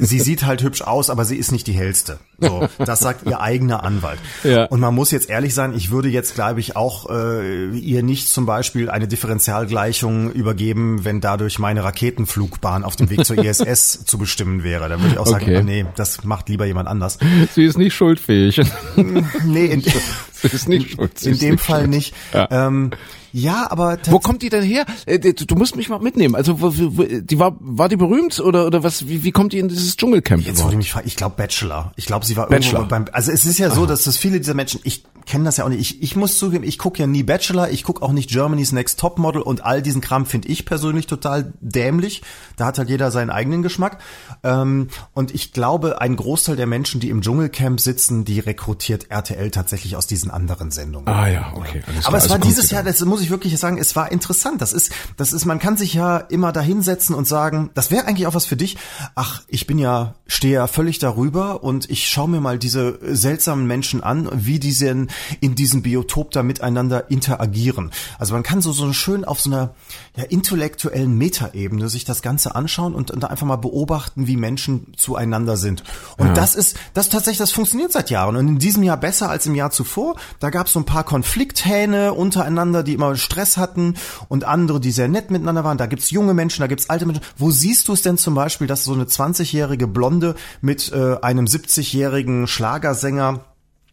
[0.00, 2.18] sie sieht halt hübsch aus, aber sie ist nicht die hellste.
[2.38, 4.18] So, das sagt ihr eigener Anwalt.
[4.44, 4.64] Ja.
[4.64, 8.28] Und man muss jetzt ehrlich sein, ich würde jetzt, glaube ich, auch äh, ihr nicht
[8.28, 14.18] zum Beispiel eine Differentialgleichung übergeben, wenn dadurch meine Raketenflugbahn auf dem Weg zur ISS zu
[14.18, 14.88] bestimmen wäre.
[14.88, 15.62] Dann würde ich auch sagen, okay.
[15.62, 17.18] nee, das macht lieber jemand anders.
[17.52, 18.60] Sie ist nicht schuldfähig.
[18.96, 19.82] nee, in,
[20.32, 21.22] sie ist nicht schuld.
[21.22, 21.90] in dem Fall schuld.
[21.90, 22.14] nicht.
[22.32, 22.48] Ja.
[22.50, 22.90] Ähm,
[23.32, 24.86] ja, aber wo kommt die denn her?
[25.06, 26.34] Äh, du musst mich mal mitnehmen.
[26.34, 29.08] Also wo, wo, die war war die berühmt oder oder was?
[29.08, 30.44] Wie, wie kommt die in dieses Dschungelcamp?
[30.44, 31.06] Jetzt wollte ich mich fragen.
[31.06, 31.92] Ich glaube Bachelor.
[31.96, 32.80] Ich glaube, sie war Bachelor.
[32.80, 33.06] irgendwo beim.
[33.12, 33.88] Also es ist ja so, Aha.
[33.88, 34.80] dass das viele dieser Menschen.
[34.84, 35.80] Ich kenne das ja auch nicht.
[35.80, 37.70] Ich, ich muss zugeben, ich gucke ja nie Bachelor.
[37.70, 41.06] Ich gucke auch nicht Germany's Next Top Model und all diesen Kram finde ich persönlich
[41.06, 42.22] total dämlich.
[42.56, 43.98] Da hat halt jeder seinen eigenen Geschmack.
[44.42, 49.50] Ähm, und ich glaube, ein Großteil der Menschen, die im Dschungelcamp sitzen, die rekrutiert RTL
[49.50, 51.08] tatsächlich aus diesen anderen Sendungen.
[51.08, 51.82] Ah ja, okay.
[52.04, 54.60] Aber es also war dieses Jahr, das muss ich wirklich sagen, es war interessant.
[54.60, 58.06] Das ist, das ist, man kann sich ja immer da hinsetzen und sagen, das wäre
[58.06, 58.76] eigentlich auch was für dich.
[59.14, 63.66] Ach, ich bin ja, stehe ja völlig darüber und ich schaue mir mal diese seltsamen
[63.66, 65.08] Menschen an, wie die denn
[65.40, 67.90] in diesem Biotop da miteinander interagieren.
[68.18, 69.74] Also man kann so, so schön auf so einer
[70.16, 75.56] ja, intellektuellen Metaebene sich das Ganze anschauen und, und einfach mal beobachten, wie Menschen zueinander
[75.56, 75.82] sind.
[76.16, 76.34] Und ja.
[76.34, 78.36] das ist, das tatsächlich, das funktioniert seit Jahren.
[78.36, 80.16] Und in diesem Jahr besser als im Jahr zuvor.
[80.40, 83.94] Da gab es so ein paar Konflikthähne untereinander, die immer Stress hatten
[84.28, 85.78] und andere, die sehr nett miteinander waren.
[85.78, 87.24] Da gibt's junge Menschen, da gibt's alte Menschen.
[87.36, 91.46] Wo siehst du es denn zum Beispiel, dass so eine 20-jährige Blonde mit äh, einem
[91.46, 93.44] 70-jährigen Schlagersänger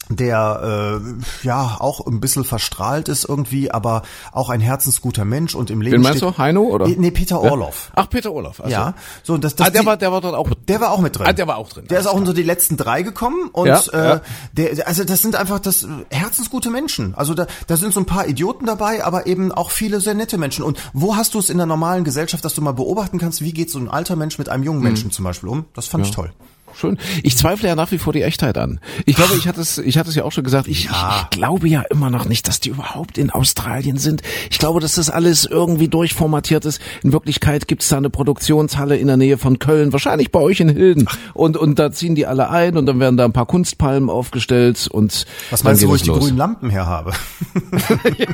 [0.09, 5.69] der äh, ja auch ein bisschen verstrahlt ist irgendwie, aber auch ein herzensguter Mensch und
[5.69, 5.95] im Leben.
[5.95, 6.37] Wen meinst steht, du?
[6.37, 6.87] Heino oder?
[6.87, 7.91] Nee, Peter Orloff.
[7.95, 8.61] Ach, Peter Orloff.
[8.61, 8.71] Also.
[8.71, 8.93] Ja.
[9.23, 10.49] So, das, das ah, der die, war, der war dort auch.
[10.67, 11.25] Der war auch mit drin.
[11.27, 11.85] Ah, der war auch drin.
[11.89, 14.21] Der ist auch unter die letzten drei gekommen und ja, äh, ja.
[14.53, 17.15] der, also das sind einfach das herzensgute Menschen.
[17.15, 20.37] Also da, da sind so ein paar Idioten dabei, aber eben auch viele sehr nette
[20.37, 20.63] Menschen.
[20.63, 23.53] Und wo hast du es in der normalen Gesellschaft, dass du mal beobachten kannst, wie
[23.53, 24.87] geht so ein alter Mensch mit einem jungen hm.
[24.87, 25.11] Menschen hm.
[25.11, 25.65] zum Beispiel um?
[25.73, 26.09] Das fand ja.
[26.09, 26.31] ich toll
[26.77, 26.97] schön.
[27.23, 28.79] Ich zweifle ja nach wie vor die Echtheit an.
[29.05, 30.67] Ich glaube, ich hatte es, ich hatte es ja auch schon gesagt.
[30.67, 31.21] Ich, ja.
[31.31, 34.21] ich, glaube ja immer noch nicht, dass die überhaupt in Australien sind.
[34.49, 36.81] Ich glaube, dass das alles irgendwie durchformatiert ist.
[37.03, 40.59] In Wirklichkeit gibt es da eine Produktionshalle in der Nähe von Köln, wahrscheinlich bei euch
[40.59, 41.07] in Hilden.
[41.33, 44.87] Und und da ziehen die alle ein und dann werden da ein paar Kunstpalmen aufgestellt
[44.87, 47.13] und was meinst du, wo ich die grünen Lampen her habe?
[48.17, 48.27] ja,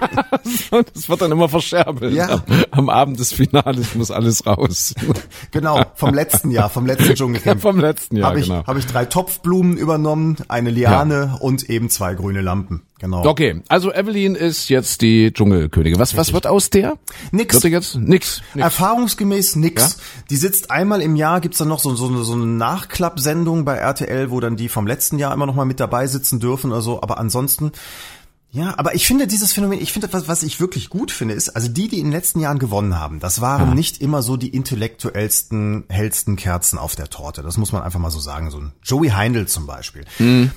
[0.94, 2.14] das wird dann immer verscherbelt.
[2.14, 2.30] Ja.
[2.30, 4.94] Am, am Abend des Finales muss alles raus.
[5.52, 7.56] Genau, vom letzten Jahr, vom letzten Dschungelcamp.
[7.58, 8.66] Ja, vom letzten Jahr habe ich, genau.
[8.66, 12.82] hab ich drei Topfblumen übernommen, eine Liane und eben zwei grüne Lampen.
[13.00, 13.26] Genau.
[13.26, 16.00] Okay, also Evelyn ist jetzt die Dschungelkönigin.
[16.00, 16.98] Was, was wird aus der?
[17.32, 17.56] Nix.
[17.56, 18.42] Wird jetzt nix.
[18.54, 18.64] nix.
[18.64, 19.82] Erfahrungsgemäß nix.
[19.82, 20.04] Ja?
[20.30, 23.78] Die sitzt einmal im Jahr, gibt's dann noch so, so, eine, so eine Nachklappsendung bei
[23.78, 26.82] RTL, wo dann die vom letzten Jahr immer noch mal mit dabei sitzen dürfen oder
[26.82, 27.02] so.
[27.02, 27.72] Aber ansonsten,
[28.54, 31.50] ja, aber ich finde dieses Phänomen, ich finde, was, was ich wirklich gut finde, ist,
[31.56, 34.50] also die, die in den letzten Jahren gewonnen haben, das waren nicht immer so die
[34.50, 37.44] intellektuellsten, hellsten Kerzen auf der Torte.
[37.44, 38.52] Das muss man einfach mal so sagen.
[38.52, 40.04] So ein Joey Heindl zum Beispiel.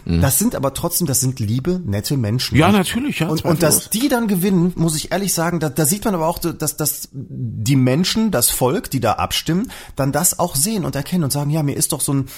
[0.04, 2.54] Das sind aber trotzdem, das sind liebe, nette Menschen.
[2.57, 5.68] Mhm, Ja, natürlich, ja, Und, und dass die dann gewinnen, muss ich ehrlich sagen, da,
[5.68, 10.11] da sieht man aber auch, dass, dass die Menschen, das Volk, die da abstimmen, dann
[10.11, 12.28] das auch sehen und erkennen und sagen, ja, mir ist doch so ein,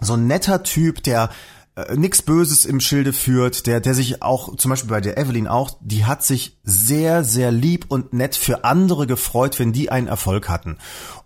[0.00, 1.30] so ein netter Typ, der
[1.78, 5.46] äh, nichts Böses im Schilde führt, der, der sich auch, zum Beispiel bei der Evelyn
[5.46, 10.08] auch, die hat sich sehr, sehr lieb und nett für andere gefreut, wenn die einen
[10.08, 10.78] Erfolg hatten.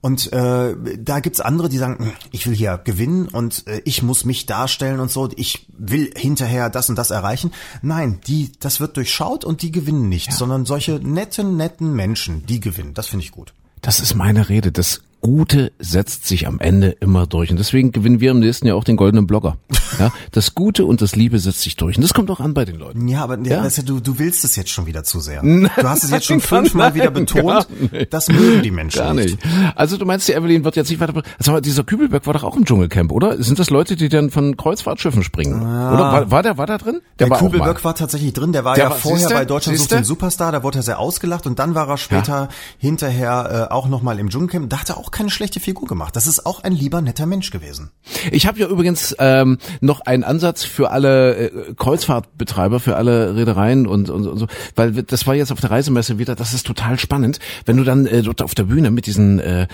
[0.02, 4.02] Und äh, da gibt's andere, die sagen, "Hm, ich will hier gewinnen und äh, ich
[4.02, 7.52] muss mich darstellen und so, ich will hinterher das und das erreichen.
[7.80, 12.60] Nein, die, das wird durchschaut und die gewinnen nicht, sondern solche netten, netten Menschen, die
[12.60, 12.94] gewinnen.
[12.94, 13.54] Das finde ich gut.
[13.80, 14.70] Das ist meine Rede.
[14.70, 17.50] Das Gute setzt sich am Ende immer durch.
[17.50, 19.56] Und deswegen gewinnen wir im nächsten Jahr auch den goldenen Blogger.
[19.98, 21.96] Ja, das Gute und das Liebe setzt sich durch.
[21.98, 23.08] Und das kommt auch an bei den Leuten.
[23.08, 23.62] Ja, aber Ja.
[23.62, 25.42] Weißt du, du, du willst es jetzt schon wieder zu sehr.
[25.42, 27.66] Du hast es jetzt schon fünfmal Nein, wieder betont.
[28.08, 29.44] Das mögen die Menschen Gar nicht.
[29.44, 29.76] nicht.
[29.76, 31.22] Also du meinst, die Evelyn wird jetzt nicht weiter.
[31.38, 33.42] Sag mal, dieser Kübelberg war doch auch im Dschungelcamp, oder?
[33.42, 35.60] Sind das Leute, die dann von Kreuzfahrtschiffen springen?
[35.60, 35.66] Oder
[36.10, 37.02] war, war der war da drin?
[37.18, 37.84] Der war auch Kubelböck mal.
[37.84, 40.62] war tatsächlich drin, der war Der ja war- vorher bei Deutschland sucht den Superstar, da
[40.62, 44.70] wurde er sehr ausgelacht und dann war er später hinterher äh, auch nochmal im Dschungelcamp.
[44.70, 46.16] Da hat er auch keine schlechte Figur gemacht.
[46.16, 47.90] Das ist auch ein lieber, netter Mensch gewesen.
[48.30, 53.86] Ich habe ja übrigens ähm, noch einen Ansatz für alle äh, Kreuzfahrtbetreiber, für alle Reedereien
[53.86, 56.98] und, und, und so, weil das war jetzt auf der Reisemesse wieder, das ist total
[56.98, 59.68] spannend, wenn du dann äh, dort auf der Bühne mit diesen äh,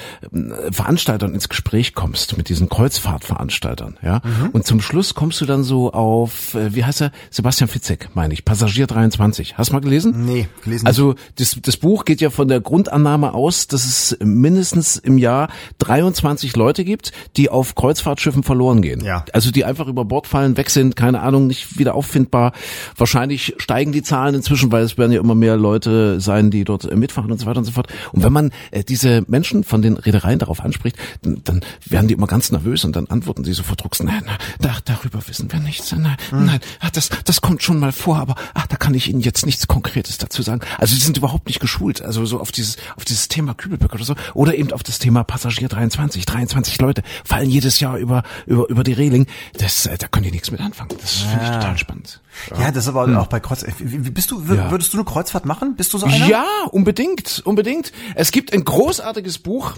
[0.70, 4.20] Veranstaltern ins Gespräch kommst, mit diesen Kreuzfahrtveranstaltern, ja,
[4.53, 8.35] und zum Schluss kommst du dann so auf, äh, wie heißt er, Sebastian Fitzek, meine
[8.35, 9.57] ich, Passagier 23.
[9.57, 10.24] Hast du mal gelesen?
[10.27, 14.96] Nee, gelesen Also das, das Buch geht ja von der Grundannahme aus, dass es mindestens
[14.96, 15.27] im Jahr
[15.78, 19.04] 23 Leute gibt, die auf Kreuzfahrtschiffen verloren gehen.
[19.04, 19.24] Ja.
[19.32, 22.52] Also die einfach über Bord fallen, weg sind, keine Ahnung, nicht wieder auffindbar.
[22.96, 26.84] Wahrscheinlich steigen die Zahlen inzwischen, weil es werden ja immer mehr Leute sein, die dort
[26.84, 27.88] äh, mitfahren und so weiter und so fort.
[28.12, 32.14] Und wenn man äh, diese Menschen von den Reedereien darauf anspricht, dann, dann werden die
[32.14, 35.60] immer ganz nervös und dann antworten sie so verdruckst, nein, nein, da, darüber wissen wir
[35.60, 39.08] nichts, nein, nein, ach, das, das kommt schon mal vor, aber ach, da kann ich
[39.08, 40.60] Ihnen jetzt nichts Konkretes dazu sagen.
[40.78, 44.04] Also die sind überhaupt nicht geschult, also so auf dieses, auf dieses Thema Kübelböck oder
[44.04, 48.68] so, oder eben auf das Thema Passagier 23, 23 Leute fallen jedes Jahr über, über,
[48.68, 49.26] über die Reling.
[49.54, 50.90] Das, äh, da können die nichts mit anfangen.
[51.00, 52.20] Das finde ich total spannend.
[52.59, 53.64] Ja, das ist aber auch bei Kreuz.
[53.79, 54.55] Wie bist du, Hm.
[54.57, 54.70] Ja.
[54.70, 55.74] würdest du eine Kreuzfahrt machen?
[55.77, 56.27] Bist du so einer?
[56.27, 57.92] Ja, unbedingt, unbedingt.
[58.14, 59.74] Es gibt ein großartiges Buch.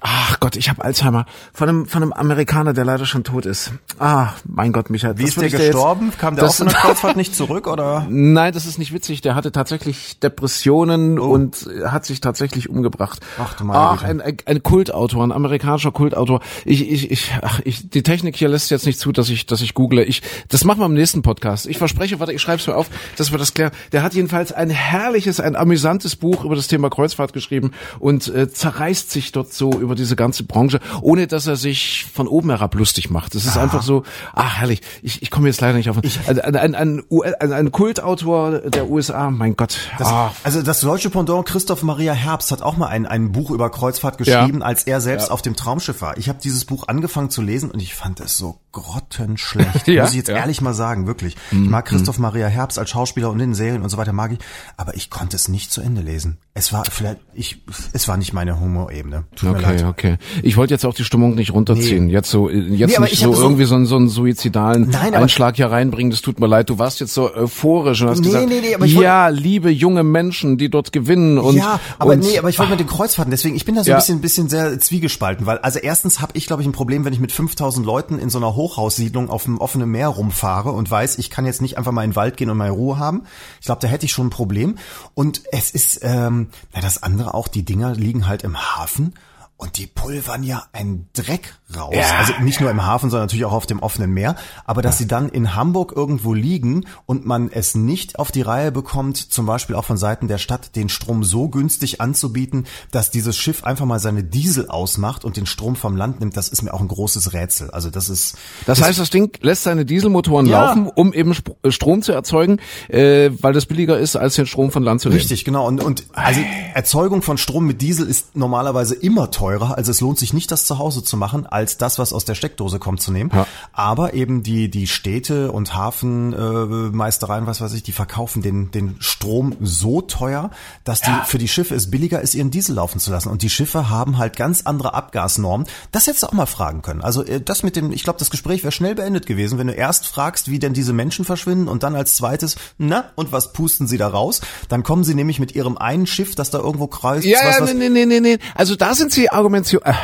[0.00, 3.72] Ach Gott, ich habe Alzheimer von einem von einem Amerikaner, der leider schon tot ist.
[3.98, 5.18] Ah, mein Gott, Michael.
[5.18, 6.06] Wie ist der gestorben?
[6.10, 8.06] Jetzt, Kam der auch von der Kreuzfahrt nicht zurück oder?
[8.08, 9.22] Nein, das ist nicht witzig.
[9.22, 13.20] Der hatte tatsächlich Depressionen und hat sich tatsächlich umgebracht.
[13.38, 13.42] Oh.
[13.44, 16.40] Ach, du meine Ach, ein, ein, ein Kultautor, ein amerikanischer Kultautor.
[16.64, 19.60] Ich, ich, ich, ach, ich, die Technik hier lässt jetzt nicht zu, dass ich, dass
[19.62, 19.98] ich google.
[20.00, 21.66] Ich, das machen wir im nächsten Podcast.
[21.66, 23.72] Ich verspreche, warte, ich schreibe es mir auf, dass wir das klären.
[23.92, 28.50] Der hat jedenfalls ein herrliches, ein amüsantes Buch über das Thema Kreuzfahrt geschrieben und äh,
[28.50, 32.74] zerreißt sich dort so über diese ganze Branche, ohne dass er sich von oben herab
[32.74, 33.34] lustig macht.
[33.34, 34.04] Es ist einfach so,
[34.34, 34.80] ach herrlich.
[35.02, 35.98] Ich, ich komme jetzt leider nicht auf.
[36.26, 37.02] ein, ein, ein,
[37.40, 39.78] ein, ein, Kultautor der USA, mein Gott.
[39.98, 43.50] Das, ah, also das deutsche Pendant Christoph Maria Herbst hat auch mal ein, ein Buch
[43.50, 44.66] über Kreuzfahrt geschrieben, Ja.
[44.66, 46.16] als er selbst auf dem Traumschiff war.
[46.18, 49.86] Ich habe dieses Buch angefangen zu lesen und ich fand es so grottenschlecht.
[49.88, 50.34] Ja, muss ich jetzt ja.
[50.34, 51.36] Mhm, ehrlich mal sagen, wirklich.
[51.52, 54.32] Ich mag Christoph Maria Herbst als Schauspieler und in den Serien und so weiter mag
[54.32, 54.38] ich,
[54.76, 56.38] aber ich konnte es nicht zu Ende lesen.
[56.54, 57.62] Es war vielleicht, ich,
[57.92, 59.24] es war nicht meine Humorebene.
[59.36, 59.84] Tut mir Okay, leid.
[59.84, 60.16] okay.
[60.42, 62.06] Ich wollte jetzt auch die Stimmung nicht runterziehen.
[62.06, 62.12] Nee.
[62.12, 65.14] Jetzt so, äh, jetzt Nee, nicht ich so irgendwie so einen, so einen suizidalen Nein,
[65.14, 66.10] Einschlag hier reinbringen.
[66.10, 66.68] Das tut mir leid.
[66.70, 69.70] Du warst jetzt so euphorisch und hast Nee, gesagt, nee, nee, aber ich ja, liebe
[69.70, 72.86] junge Menschen, die dort gewinnen und ja, aber und, nee, aber ich wollte mit den
[72.88, 73.96] Kreuzfahrten, deswegen, ich bin da so Ja.
[73.96, 77.12] ein bisschen, bisschen sehr zwiegespalten, weil, also erstens habe ich, glaube ich, ein Problem, wenn
[77.12, 81.18] ich mit 5000 Leuten in so einer Hochhaussiedlung auf dem offenen Meer rumfahre und weiß,
[81.18, 83.22] ich kann jetzt nicht einfach mal in den Wald gehen und meine Ruhe haben.
[83.60, 84.76] Ich glaube, da hätte ich schon ein Problem.
[85.14, 89.14] Und es ist, ähm, na, das andere auch, die Dinger liegen halt im Hafen.
[89.56, 91.94] Und die pulvern ja einen Dreck raus.
[91.96, 92.18] Ja.
[92.18, 94.36] Also nicht nur im Hafen, sondern natürlich auch auf dem offenen Meer.
[94.64, 98.70] Aber dass sie dann in Hamburg irgendwo liegen und man es nicht auf die Reihe
[98.70, 103.36] bekommt, zum Beispiel auch von Seiten der Stadt, den Strom so günstig anzubieten, dass dieses
[103.36, 106.72] Schiff einfach mal seine Diesel ausmacht und den Strom vom Land nimmt, das ist mir
[106.72, 107.70] auch ein großes Rätsel.
[107.72, 108.36] Also das ist.
[108.66, 110.66] Das heißt, das Ding lässt seine Dieselmotoren Ja.
[110.66, 114.46] laufen, um eben Sp- äh, Strom zu erzeugen, äh, weil das billiger ist, als den
[114.46, 115.18] Strom von Land zu nehmen.
[115.20, 115.66] Richtig, genau.
[115.66, 116.40] Und, und also
[116.74, 119.76] Erzeugung von Strom mit Diesel ist normalerweise immer teurer.
[119.76, 122.34] Also es lohnt sich nicht, das zu Hause zu machen, als das, was aus der
[122.34, 123.30] Steckdose kommt, zu nehmen.
[123.32, 123.46] Ja.
[123.72, 128.96] Aber eben die, die Städte und Hafenmeistereien, äh, was weiß ich, die verkaufen den, den
[129.00, 130.50] Strom so teuer,
[130.84, 131.24] dass die, ja.
[131.24, 133.30] für die Schiffe es billiger ist, ihren Diesel laufen zu lassen.
[133.30, 135.66] Und die Schiffe haben halt ganz andere Abgasnormen.
[135.92, 137.00] Das hättest du auch mal fragen können.
[137.00, 139.72] Also äh, das mit dem, ich glaube, das Gespräch wäre schnell beendet gewesen, wenn du
[139.72, 143.86] erst fragst, wie denn diese Menschen verschwinden und dann als zweites, na, und was pusten
[143.86, 144.42] sie da raus?
[144.68, 147.26] Dann kommen sie nämlich mit ihrem einen Schiff, das da irgendwo kreist.
[147.26, 148.38] Ja, was, was, nee, nee, nee, nee.
[148.54, 149.94] Also da sind sie Argumentio äh,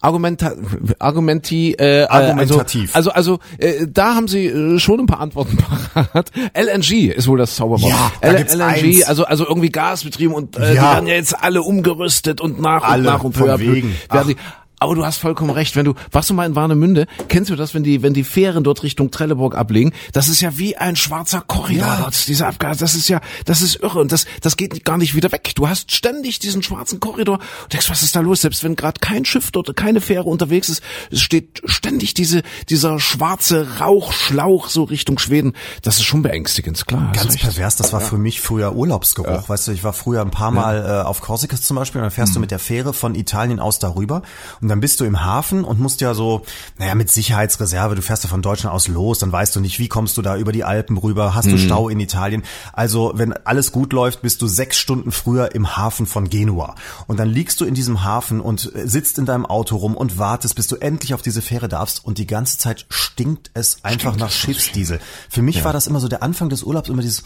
[0.00, 0.52] Argumenta
[0.98, 2.96] Argumenti, äh, also argumentativ.
[2.96, 5.56] Also, also, also äh, da haben sie äh, schon ein paar Antworten
[5.94, 6.30] parat.
[6.54, 7.90] LNG ist wohl das Zauberwort.
[7.90, 9.02] Ja, da L LNG, eins.
[9.04, 10.68] also also irgendwie Gasbetrieben und äh, ja.
[10.68, 13.94] die werden ja jetzt alle umgerüstet und nach alle, und nach und von wegen.
[14.10, 14.36] werden die
[14.80, 17.74] aber du hast vollkommen recht, wenn du, warst du mal in Warnemünde, kennst du das,
[17.74, 21.42] wenn die, wenn die Fähren dort Richtung Trelleborg ablegen, das ist ja wie ein schwarzer
[21.42, 21.96] Korridor ja.
[22.00, 25.14] dort, dieser Abgas, das ist ja, das ist irre und das, das geht gar nicht
[25.14, 25.52] wieder weg.
[25.54, 28.40] Du hast ständig diesen schwarzen Korridor und denkst, was ist da los?
[28.40, 32.98] Selbst wenn gerade kein Schiff dort, keine Fähre unterwegs ist, es steht ständig diese, dieser
[32.98, 35.52] schwarze Rauchschlauch so Richtung Schweden.
[35.82, 37.12] Das ist schon beängstigend, klar.
[37.12, 38.06] Ganz pervers, das war ja.
[38.06, 39.48] für mich früher Urlaubsgeruch, ja.
[39.48, 42.10] weißt du, ich war früher ein paar Mal äh, auf Korsika zum Beispiel und dann
[42.10, 42.34] fährst mhm.
[42.34, 44.22] du mit der Fähre von Italien aus darüber
[44.62, 46.42] und dann bist du im Hafen und musst ja so,
[46.78, 49.88] naja, mit Sicherheitsreserve, du fährst ja von Deutschland aus los, dann weißt du nicht, wie
[49.88, 51.58] kommst du da über die Alpen rüber, hast du mhm.
[51.58, 52.42] Stau in Italien.
[52.72, 56.76] Also, wenn alles gut läuft, bist du sechs Stunden früher im Hafen von Genua.
[57.06, 60.54] Und dann liegst du in diesem Hafen und sitzt in deinem Auto rum und wartest,
[60.54, 64.20] bis du endlich auf diese Fähre darfst und die ganze Zeit stinkt es einfach stinkt
[64.20, 65.00] nach Schiffsdiesel.
[65.28, 65.64] Für mich ja.
[65.64, 67.22] war das immer so der Anfang des Urlaubs, immer dieses,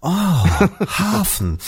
[0.00, 0.08] oh,
[0.88, 1.58] Hafen.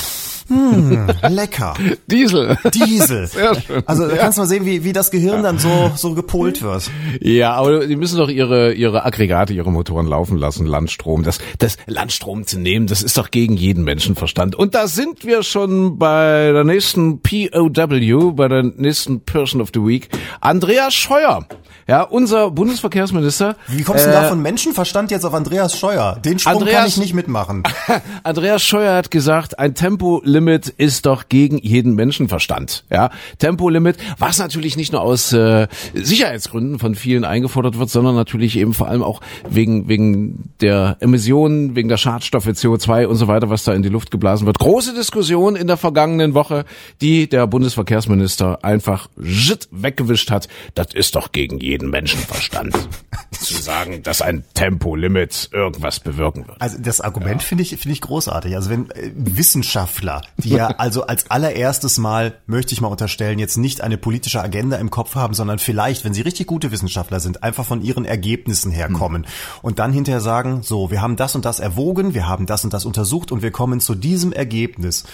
[0.50, 1.74] Hm, lecker.
[2.08, 2.58] Diesel.
[2.74, 3.26] Diesel.
[3.28, 3.82] Sehr schön.
[3.86, 6.90] Also da kannst du mal sehen, wie, wie das Gehirn dann so, so gepolt wird.
[7.20, 11.22] Ja, aber die müssen doch ihre, ihre Aggregate, ihre Motoren laufen lassen, Landstrom.
[11.22, 14.56] Das, das Landstrom zu nehmen, das ist doch gegen jeden Menschenverstand.
[14.56, 19.80] Und da sind wir schon bei der nächsten POW, bei der nächsten Person of the
[19.80, 20.08] Week.
[20.40, 21.46] Andreas Scheuer.
[21.86, 23.56] Ja, unser Bundesverkehrsminister.
[23.68, 26.18] Wie kommst du äh, da von Menschenverstand jetzt auf Andreas Scheuer?
[26.24, 27.62] Den Sprung Andreas, kann ich nicht mitmachen.
[28.22, 32.84] Andreas Scheuer hat gesagt, ein Tempolimit ist doch gegen jeden Menschenverstand.
[32.90, 38.56] Ja, Tempolimit, was natürlich nicht nur aus äh, Sicherheitsgründen von vielen eingefordert wird, sondern natürlich
[38.56, 43.50] eben vor allem auch wegen wegen der Emissionen, wegen der Schadstoffe CO2 und so weiter,
[43.50, 44.58] was da in die Luft geblasen wird.
[44.58, 46.64] Große Diskussion in der vergangenen Woche,
[47.00, 50.48] die der Bundesverkehrsminister einfach weggewischt hat.
[50.74, 52.76] Das ist doch gegen jeden jeden Menschenverstand
[53.30, 56.60] zu sagen, dass ein Tempolimit irgendwas bewirken wird.
[56.60, 57.46] Also das Argument ja.
[57.46, 58.54] finde ich finde ich großartig.
[58.54, 63.56] Also wenn äh, Wissenschaftler, die ja also als allererstes Mal möchte ich mal unterstellen, jetzt
[63.56, 67.42] nicht eine politische Agenda im Kopf haben, sondern vielleicht, wenn sie richtig gute Wissenschaftler sind,
[67.42, 69.30] einfach von ihren Ergebnissen herkommen hm.
[69.62, 72.72] und dann hinterher sagen, so, wir haben das und das erwogen, wir haben das und
[72.72, 75.04] das untersucht und wir kommen zu diesem Ergebnis.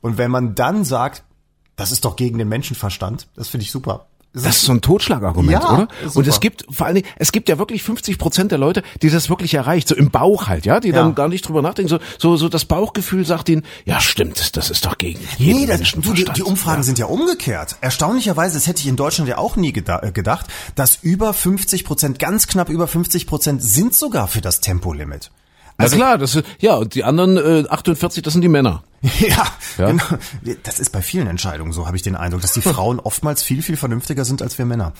[0.00, 1.24] Und wenn man dann sagt,
[1.76, 4.06] das ist doch gegen den Menschenverstand, das finde ich super.
[4.44, 5.88] Das ist so ein Totschlagargument, ja, oder?
[6.04, 6.18] Super.
[6.18, 9.08] Und es gibt vor allen Dingen, es gibt ja wirklich 50 Prozent der Leute, die
[9.08, 10.94] das wirklich erreicht, so im Bauch halt, ja, die ja.
[10.94, 14.68] dann gar nicht drüber nachdenken, so, so, so das Bauchgefühl sagt ihnen, ja stimmt, das
[14.68, 16.82] ist doch gegen jeden nee, das, du, die, die Umfragen ja.
[16.82, 17.76] sind ja umgekehrt.
[17.80, 22.18] Erstaunlicherweise, das hätte ich in Deutschland ja auch nie äh, gedacht, dass über 50 Prozent,
[22.18, 25.30] ganz knapp über 50 Prozent sind sogar für das Tempolimit.
[25.78, 28.82] Also, Na klar, das ist, ja, und die anderen äh, 48, das sind die Männer.
[29.20, 29.46] Ja,
[29.78, 30.04] ja, genau.
[30.64, 33.62] Das ist bei vielen Entscheidungen so, habe ich den Eindruck, dass die Frauen oftmals viel,
[33.62, 34.94] viel vernünftiger sind als wir Männer.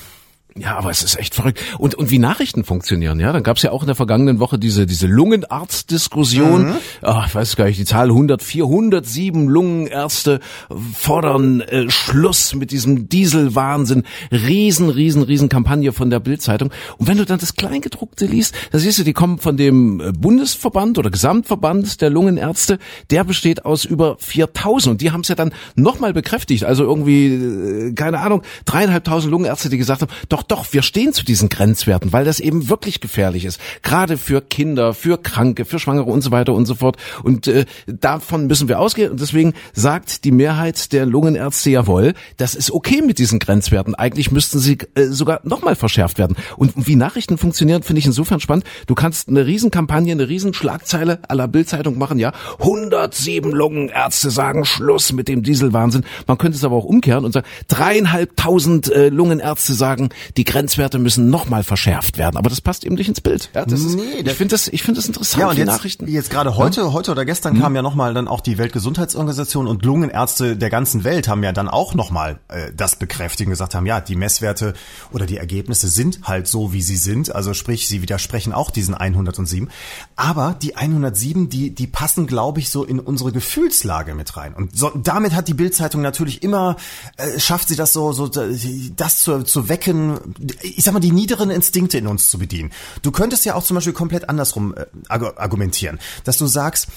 [0.59, 1.61] Ja, aber es ist echt verrückt.
[1.79, 3.31] Und, und wie Nachrichten funktionieren, ja.
[3.33, 6.69] Dann gab es ja auch in der vergangenen Woche diese, diese Lungenarzt-Diskussion.
[6.69, 6.75] Mhm.
[7.03, 10.41] Ach, ich weiß gar nicht, die Zahl 104, 107 Lungenärzte
[10.95, 14.05] fordern äh, Schluss mit diesem Dieselwahnsinn.
[14.33, 16.71] Riesen, riesen, riesen Kampagne von der Bildzeitung.
[16.97, 20.13] Und wenn du dann das Kleingedruckte liest, da siehst du, die kommen von dem äh,
[20.13, 22.79] Bundesverband oder Gesamtverband der Lungenärzte.
[23.11, 24.93] Der besteht aus über 4000.
[24.93, 26.65] Und die haben es ja dann nochmal bekräftigt.
[26.65, 31.25] Also irgendwie, äh, keine Ahnung, dreieinhalbtausend Lungenärzte, die gesagt haben, doch, doch, wir stehen zu
[31.25, 33.61] diesen Grenzwerten, weil das eben wirklich gefährlich ist.
[33.83, 36.97] Gerade für Kinder, für Kranke, für Schwangere und so weiter und so fort.
[37.23, 39.11] Und äh, davon müssen wir ausgehen.
[39.11, 43.95] Und deswegen sagt die Mehrheit der Lungenärzte jawohl, das ist okay mit diesen Grenzwerten.
[43.95, 46.37] Eigentlich müssten sie äh, sogar nochmal verschärft werden.
[46.57, 48.65] Und wie Nachrichten funktionieren, finde ich insofern spannend.
[48.87, 52.33] Du kannst eine Riesenkampagne, eine Riesenschlagzeile aller Bildzeitung machen, ja.
[52.59, 56.05] 107 Lungenärzte sagen Schluss mit dem Dieselwahnsinn.
[56.27, 61.31] Man könnte es aber auch umkehren und sagen, dreieinhalbtausend äh, Lungenärzte sagen, die Grenzwerte müssen
[61.31, 62.37] nochmal verschärft werden.
[62.37, 63.51] Aber das passt eben nicht ins Bild.
[63.55, 65.41] Ja, das ist, Nee, ich das- finde das, ich finde das interessant.
[65.41, 66.09] Ja, und die jetzt, Nachrichten.
[66.09, 70.57] jetzt gerade heute, heute oder gestern kam ja nochmal dann auch die Weltgesundheitsorganisation und Lungenärzte
[70.57, 74.01] der ganzen Welt haben ja dann auch nochmal äh, das bekräftigt und gesagt haben, ja,
[74.01, 74.75] die Messwerte
[75.13, 77.35] oder die Ergebnisse sind halt so, wie sie sind.
[77.35, 79.69] Also sprich, sie widersprechen auch diesen 107.
[80.17, 84.55] Aber die 107, die, die passen, glaube ich, so in unsere Gefühlslage mit rein.
[84.55, 86.77] Und so, damit hat die Bildzeitung natürlich immer,
[87.17, 90.16] äh, schafft sie das so, so das zu, zu wecken,
[90.63, 92.73] ich sag mal, die niederen Instinkte in uns zu bedienen.
[93.03, 96.89] Du könntest ja auch zum Beispiel komplett andersrum äh, argu- argumentieren, dass du sagst,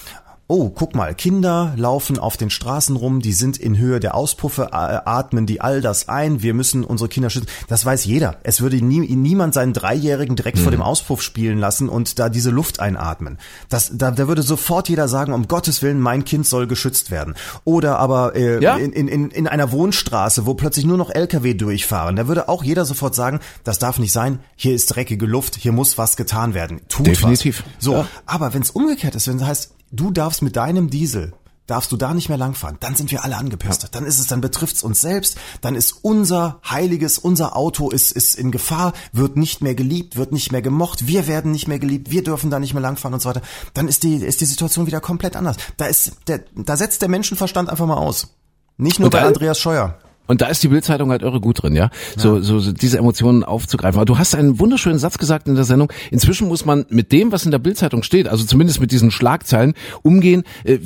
[0.52, 4.70] Oh, guck mal, Kinder laufen auf den Straßen rum, die sind in Höhe der Auspuffe,
[4.72, 7.46] äh, atmen die all das ein, wir müssen unsere Kinder schützen.
[7.68, 8.38] Das weiß jeder.
[8.42, 12.50] Es würde nie, niemand seinen Dreijährigen direkt vor dem Auspuff spielen lassen und da diese
[12.50, 13.38] Luft einatmen.
[13.70, 17.36] Das, da, da würde sofort jeder sagen, um Gottes Willen, mein Kind soll geschützt werden.
[17.64, 18.76] Oder aber äh, Ja.
[18.78, 22.86] in, in, in einer Wohnstraße, wo plötzlich nur noch Lkw durchfahren, da würde auch jeder
[22.86, 26.82] sofort sagen, das darf nicht sein, hier ist dreckige Luft, hier muss was getan werden.
[26.90, 27.64] Tut Definitiv.
[27.78, 27.86] Was.
[27.86, 28.08] So, Ja.
[28.26, 31.34] aber wenn es umgekehrt ist, wenn es heißt, du darfst mit deinem Diesel
[31.70, 33.90] darfst du da nicht mehr langfahren, dann sind wir alle angepisst.
[33.92, 38.36] Dann ist es, dann betrifft's uns selbst, dann ist unser heiliges, unser Auto ist, ist
[38.36, 42.10] in Gefahr, wird nicht mehr geliebt, wird nicht mehr gemocht, wir werden nicht mehr geliebt,
[42.10, 43.42] wir dürfen da nicht mehr langfahren und so weiter.
[43.74, 45.58] Dann ist die, ist die Situation wieder komplett anders.
[45.78, 48.34] Da ist, der, da setzt der Menschenverstand einfach mal aus.
[48.78, 50.00] Nicht nur Und bei Andreas Scheuer.
[50.30, 51.90] Und da ist die Bildzeitung halt irre gut drin, ja?
[52.16, 53.98] So, so, so diese Emotionen aufzugreifen.
[53.98, 55.92] Aber du hast einen wunderschönen Satz gesagt in der Sendung.
[56.12, 59.74] Inzwischen muss man mit dem, was in der Bildzeitung steht, also zumindest mit diesen Schlagzeilen,
[60.04, 60.78] umgehen, äh,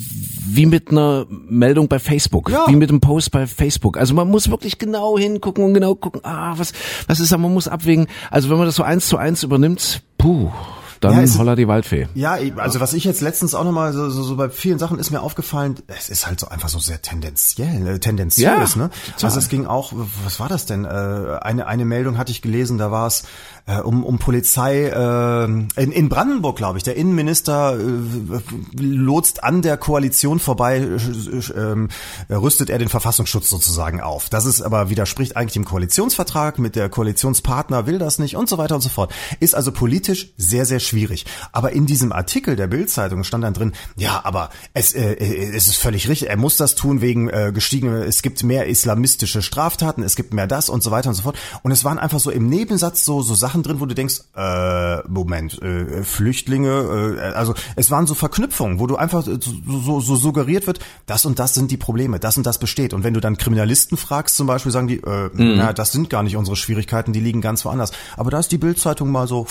[0.47, 2.65] wie mit einer Meldung bei Facebook, Ja.
[2.67, 3.97] wie mit einem Post bei Facebook.
[3.97, 6.71] Also man muss wirklich genau hingucken und genau gucken, ah, was,
[7.07, 8.07] was ist da, man muss abwägen.
[8.31, 10.51] Also wenn man das so eins zu eins übernimmt, puh,
[11.03, 12.07] dann Ja, holla die Waldfee.
[12.15, 15.11] Ja, also was ich jetzt letztens auch nochmal so, so, so bei vielen Sachen ist
[15.11, 18.65] mir aufgefallen, es ist halt so einfach so sehr tendenziell, äh, tendenziös, Ja, ne?
[18.65, 18.89] total.
[19.25, 20.85] Also es ging auch, was war das denn?
[20.85, 20.87] Äh,
[21.41, 23.23] eine eine Meldung hatte ich gelesen, da war es
[23.65, 26.83] äh, um um Polizei äh, in, in Brandenburg, glaube ich.
[26.83, 28.41] Der Innenminister äh,
[28.77, 34.29] lotst an der Koalition vorbei, äh, äh, rüstet er den Verfassungsschutz sozusagen auf.
[34.29, 38.57] Das ist aber widerspricht eigentlich dem Koalitionsvertrag mit der Koalitionspartner will das nicht und so
[38.57, 39.13] weiter und so fort.
[39.39, 41.25] Ist also politisch sehr sehr schwierig.
[41.51, 45.67] Aber in diesem Artikel der Bildzeitung stand dann drin, ja, aber es, äh, äh, es
[45.67, 46.29] ist völlig richtig.
[46.29, 48.03] Er muss das tun wegen äh, gestiegene.
[48.03, 51.37] Es gibt mehr islamistische Straftaten, es gibt mehr das und so weiter und so fort.
[51.61, 55.07] Und es waren einfach so im Nebensatz so so Sachen drin, wo du denkst, äh,
[55.07, 60.15] Moment, äh, Flüchtlinge, äh, also es waren so Verknüpfungen, wo du einfach so, so, so
[60.15, 62.93] suggeriert wird, das und das sind die Probleme, das und das besteht.
[62.93, 66.23] Und wenn du dann Kriminalisten fragst, zum Beispiel, sagen die, äh, na, das sind gar
[66.23, 67.91] nicht unsere Schwierigkeiten, die liegen ganz woanders.
[68.17, 69.45] Aber da ist die Bildzeitung mal so,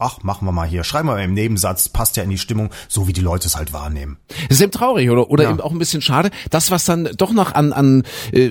[0.00, 2.70] ach, machen wir mal hier, schreiben wir mal im Nebensatz, passt ja in die Stimmung,
[2.88, 4.18] so wie die Leute es halt wahrnehmen.
[4.48, 5.50] Das ist eben traurig oder oder Ja.
[5.50, 8.46] eben auch ein bisschen schade, das was dann doch noch an an äh,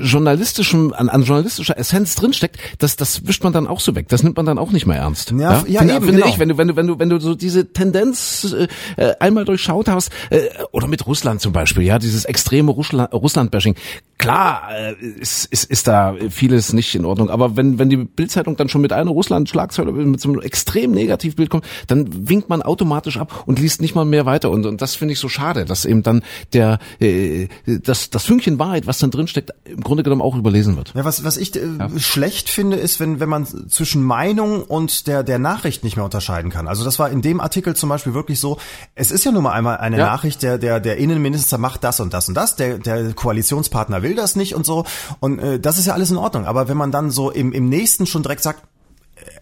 [0.00, 4.08] journalistischem an, an journalistischer Essenz drinsteckt, das das wischt man dann auch so weg.
[4.08, 5.30] Das nimmt man dann auch nicht mehr ernst.
[5.32, 6.32] Ja, ja, finde, eben, finde genau.
[6.32, 8.54] ich, wenn du wenn du wenn du wenn du so diese Tendenz
[8.96, 13.74] äh, einmal durchschaut hast äh, oder mit Russland zum Beispiel, ja, dieses extreme Russland Russland-Bashing.
[14.18, 18.56] Klar, äh, ist, ist ist da vieles nicht in Ordnung, aber wenn wenn die Bildzeitung
[18.56, 23.18] dann schon mit einer Russland-Schlagzeile mit so einem extrem Negativbild kommt, dann winkt man automatisch
[23.18, 25.84] ab und liest nicht mal mehr weiter und und das finde ich so schade, dass
[25.84, 30.22] eben dann der äh, das das Fünkchen Wahrheit, was dann drin steckt, im Grunde genommen
[30.22, 30.92] auch überlesen wird.
[30.94, 31.60] Ja, was, was ich äh,
[31.98, 36.50] schlecht finde, ist, wenn, wenn man zwischen Meinung und der, der Nachricht nicht mehr unterscheiden
[36.50, 36.68] kann.
[36.68, 38.58] Also das war in dem Artikel zum Beispiel wirklich so,
[38.94, 40.06] es ist ja nun mal einmal eine Ja.
[40.06, 44.14] Nachricht, der, der, der Innenminister macht das und das und das, der, der Koalitionspartner will
[44.14, 44.84] das nicht und so.
[45.20, 46.46] Und äh, das ist ja alles in Ordnung.
[46.46, 48.62] Aber wenn man dann so im, im nächsten schon direkt sagt,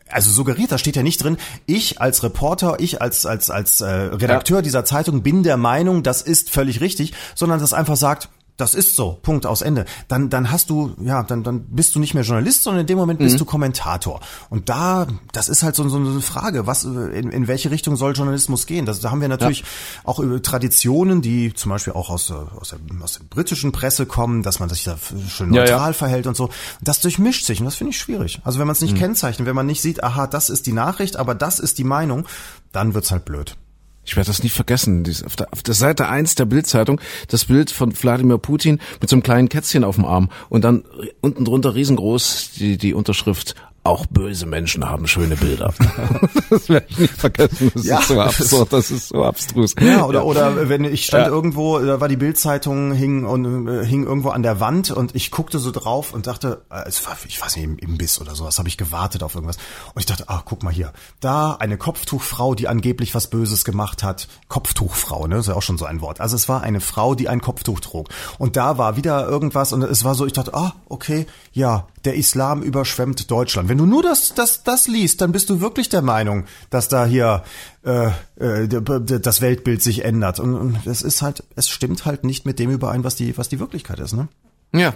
[0.09, 3.87] also suggeriert, da steht ja nicht drin, ich als Reporter, ich als als als äh,
[3.87, 8.29] Redakteur dieser Zeitung bin der Meinung, das ist völlig richtig, sondern das einfach sagt,
[8.63, 9.85] das ist so, Punkt aus Ende.
[10.07, 12.97] Dann dann hast du ja, dann dann bist du nicht mehr Journalist, sondern in dem
[12.97, 14.21] Moment bist du Kommentator.
[14.51, 18.15] Und da das ist halt so, so eine Frage, was in, in welche Richtung soll
[18.15, 18.87] Journalismus gehen?
[18.87, 19.65] Das, da haben wir natürlich
[20.05, 24.45] auch über Traditionen, die zum Beispiel auch aus, aus, der, aus der britischen Presse kommen,
[24.45, 24.97] dass man sich da
[25.29, 25.71] schön Ja, ja.
[25.71, 26.49] neutral verhält und so.
[26.81, 28.41] Das durchmischt sich und das finde ich schwierig.
[28.45, 31.17] Also wenn man es nicht kennzeichnet, wenn man nicht sieht, aha, das ist die Nachricht,
[31.17, 32.27] aber das ist die Meinung,
[32.71, 33.57] dann wird's halt blöd.
[34.05, 35.05] Ich werde das nicht vergessen.
[35.25, 39.17] Auf der, auf der Seite 1 der Bildzeitung das Bild von Wladimir Putin mit so
[39.17, 40.85] einem kleinen Kätzchen auf dem Arm und dann
[41.21, 45.75] unten drunter riesengroß die, die Unterschrift auch böse Menschen haben schöne Bilder.
[46.51, 47.73] das werde ich nicht vergessen.
[47.75, 47.99] Das Ja.
[47.99, 49.75] ist so absurd, das ist so abstrus.
[49.81, 51.33] Ja, oder oder wenn ich stand Ja.
[51.33, 55.31] irgendwo, da war die Bildzeitung hing und äh, hing irgendwo an der Wand und ich
[55.33, 58.59] guckte so drauf und dachte, äh, es war ich weiß nicht im Imbiss oder sowas,
[58.59, 59.57] habe ich gewartet auf irgendwas
[59.95, 63.73] und ich dachte, ach guck mal hier, da eine Kopftuchfrau, die angeblich was Böses gemacht
[63.73, 64.29] gemacht hat.
[64.49, 65.37] Kopftuchfrau, ne?
[65.37, 66.21] Das ist ja auch schon so ein Wort.
[66.21, 68.09] Also es war eine Frau, die ein Kopftuch trug.
[68.39, 72.15] Und da war wieder irgendwas und es war so, ich dachte, ah, okay, ja, der
[72.15, 73.69] Islam überschwemmt Deutschland.
[73.69, 77.07] Wenn du nur das, das, das liest, dann bist du wirklich der Meinung, dass da
[77.07, 77.43] hier
[77.85, 80.41] äh, äh, das Weltbild sich ändert.
[80.41, 83.49] Und, und es ist halt, es stimmt halt nicht mit dem überein, was die, was
[83.49, 84.29] die Wirklichkeit ist, ne?
[84.75, 84.95] Ja.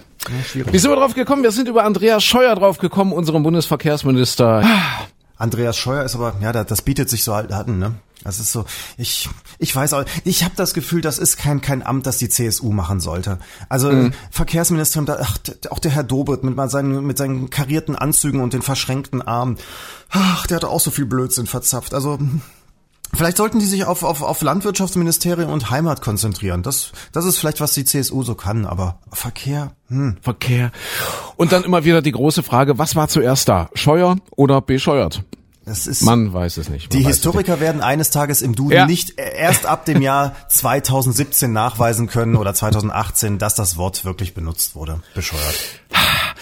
[0.53, 1.43] Wie sind wir drauf gekommen?
[1.43, 4.63] Wir sind über Andreas Scheuer drauf gekommen, unseren Bundesverkehrsminister.
[5.37, 7.95] Andreas Scheuer ist aber, ja, das bietet sich so halt an, ne?
[8.23, 8.65] Das ist so,
[8.97, 12.29] ich, ich weiß auch, ich habe das Gefühl, das ist kein kein Amt, das die
[12.29, 13.37] CSU machen sollte.
[13.69, 14.11] Also mhm.
[14.31, 15.37] Verkehrsministerium, ach,
[15.69, 19.57] auch der Herr Dobert mit seinen mit seinen karierten Anzügen und den verschränkten Armen,
[20.09, 21.93] ach, der hat auch so viel Blödsinn verzapft.
[21.93, 22.17] Also
[23.13, 26.61] Vielleicht sollten die sich auf, auf, auf Landwirtschaftsministerium und Heimat konzentrieren.
[26.61, 30.17] Das, das ist vielleicht, was die CSU so kann, aber Verkehr, hm.
[30.21, 30.71] Verkehr.
[31.37, 33.69] Und dann immer wieder die große Frage, was war zuerst da?
[33.73, 35.23] Scheuer oder bescheuert?
[35.67, 36.93] Das ist, Man weiß es nicht.
[36.93, 37.61] die Historiker nicht.
[37.61, 38.85] werden eines Tages im Duden ja.
[38.85, 44.75] nicht erst ab dem Jahr 2017 nachweisen können oder 2018, dass das Wort wirklich benutzt
[44.75, 45.01] wurde.
[45.13, 45.55] Bescheuert.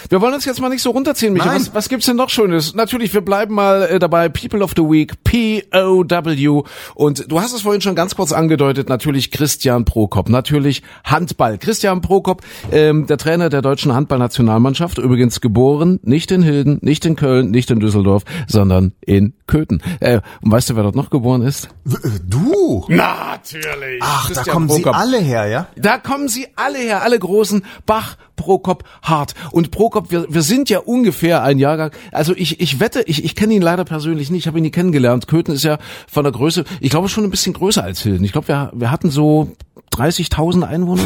[0.10, 1.54] Wir wollen uns jetzt mal nicht so runterziehen, Micha.
[1.54, 2.76] Was, was gibt's denn noch Schönes?
[2.76, 4.30] Natürlich, wir bleiben mal äh, dabei.
[4.30, 6.64] People of the Week, POW.
[6.94, 8.90] Und du hast es vorhin schon ganz kurz angedeutet.
[8.90, 10.30] Natürlich Christian Prokop.
[10.30, 11.58] Natürlich Handball.
[11.58, 12.42] Christian Prokop,
[12.72, 14.98] ähm, der Trainer der deutschen Handballnationalmannschaft.
[14.98, 19.82] Übrigens geboren nicht in Hilden, nicht in Köln, nicht in Düsseldorf, sondern in Köthen.
[20.00, 21.70] Äh, und weißt du, wer dort noch geboren ist?
[21.88, 22.86] Äh, du?
[22.88, 24.02] Natürlich.
[24.02, 24.96] Ach, Christian da kommen Prokop.
[24.96, 25.68] sie alle her, ja?
[25.76, 27.04] Da kommen sie alle her.
[27.04, 27.64] Alle großen.
[27.86, 29.36] Bach, Prokop, Hart.
[29.52, 31.92] Und Prokop, wir, wir sind ja ungefähr ein Jahrgang.
[32.12, 34.72] Also ich, ich wette, ich, ich kenne ihn leider persönlich nicht, ich habe ihn nie
[34.72, 35.28] kennengelernt.
[35.28, 35.78] Köthen ist ja
[36.08, 38.24] von der Größe, ich glaube schon ein bisschen größer als Hilden.
[38.24, 39.56] Ich glaube, wir, wir hatten so
[39.96, 41.04] 30.000 Einwohner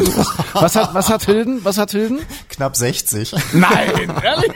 [0.52, 0.76] was?
[0.76, 1.60] Hat, was hat Hilden?
[1.64, 2.20] Was hat Hilden?
[2.48, 3.32] Knapp 60.
[3.52, 4.52] Nein, ehrlich?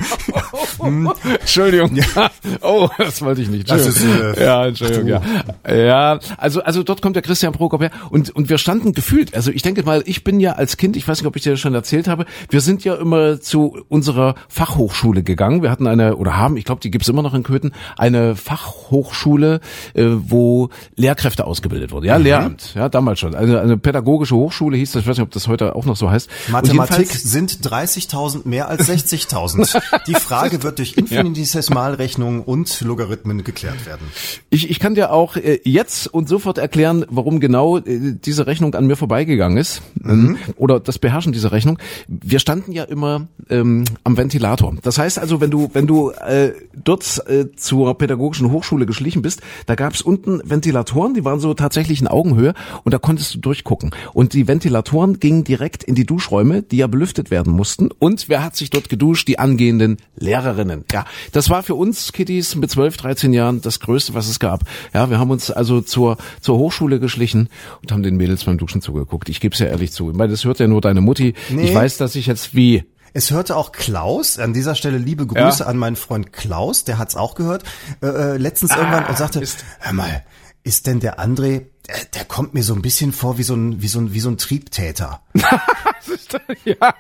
[0.79, 1.97] Oh, Entschuldigung.
[1.97, 2.31] Ja.
[2.61, 3.71] Oh, das wollte ich nicht.
[3.71, 5.21] Das ist, äh, ja, Entschuldigung, ja.
[5.69, 9.51] Ja, also, also dort kommt der Christian Prokop her und, und wir standen gefühlt, also
[9.51, 11.61] ich denke mal, ich bin ja als Kind, ich weiß nicht, ob ich dir das
[11.61, 15.63] schon erzählt habe, wir sind ja immer zu unserer Fachhochschule gegangen.
[15.63, 19.61] Wir hatten eine, oder haben, ich glaube, die gibt's immer noch in Köthen, eine Fachhochschule,
[19.95, 22.07] äh, wo Lehrkräfte ausgebildet wurden.
[22.07, 22.25] Ja, mhm.
[22.25, 23.35] Lehramt, ja, damals schon.
[23.35, 26.11] Also eine pädagogische Hochschule hieß das, ich weiß nicht, ob das heute auch noch so
[26.11, 26.29] heißt.
[26.49, 29.81] Mathematik sind 30.000 mehr als 60.000.
[30.07, 34.07] Die Frage wird durch Infinitesimalrechnungen und Logarithmen geklärt werden.
[34.51, 38.75] Ich, ich kann dir auch äh, jetzt und sofort erklären, warum genau äh, diese Rechnung
[38.75, 39.83] an mir vorbeigegangen ist.
[39.95, 40.39] Mhm.
[40.57, 41.79] Oder das Beherrschen dieser Rechnung.
[42.09, 44.75] Wir standen ja immer ähm, am Ventilator.
[44.83, 49.41] Das heißt also, wenn du, wenn du äh, dort äh, zur pädagogischen Hochschule geschlichen bist,
[49.67, 52.55] da gab es unten Ventilatoren, die waren so tatsächlich in Augenhöhe
[52.85, 53.91] und da konntest du durchgucken.
[54.15, 57.91] Und die Ventilatoren gingen direkt in die Duschräume, die ja belüftet werden mussten.
[57.91, 59.29] Und wer hat sich dort geduscht?
[59.29, 60.85] Die angehenden Lehrerinnen.
[60.93, 64.63] Ja, das war für uns Kiddies mit 12, 13 Jahren das Größte, was es gab.
[64.95, 67.49] Ja, wir haben uns also zur, zur Hochschule geschlichen
[67.83, 69.29] und haben den Mädels beim Duschen zugeguckt.
[69.29, 70.11] Ich gebe es ja ehrlich zu.
[70.11, 71.35] Ich meine, das hört ja nur deine Mutti.
[71.51, 71.65] Nee.
[71.65, 72.85] Ich weiß, dass ich jetzt wie
[73.17, 75.67] es hörte auch Klaus, an dieser Stelle liebe Grüße ja.
[75.67, 77.63] an meinen Freund Klaus, der hat's auch gehört,
[78.03, 79.41] äh, äh letztens ah, irgendwann und sagte,
[79.79, 80.25] hör mal,
[80.65, 83.83] ist denn der André, der, der kommt mir so ein bisschen vor wie so ein,
[83.83, 85.21] wie so ein, wie so ein Triebtäter.
[86.65, 86.95] ja.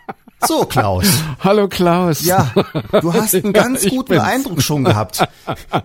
[0.47, 1.07] So, Klaus.
[1.41, 2.24] Hallo, Klaus.
[2.24, 2.53] Ja,
[3.01, 5.26] du hast einen ganz ja, guten Eindruck schon gehabt.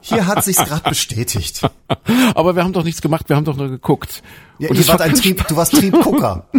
[0.01, 1.61] Hier hat sich's gerade bestätigt.
[2.35, 4.21] Aber wir haben doch nichts gemacht, wir haben doch nur geguckt.
[4.57, 6.49] Ja, Und ihr wart ein Trieb, du warst Triebgucker.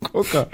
[0.00, 0.48] Gucker.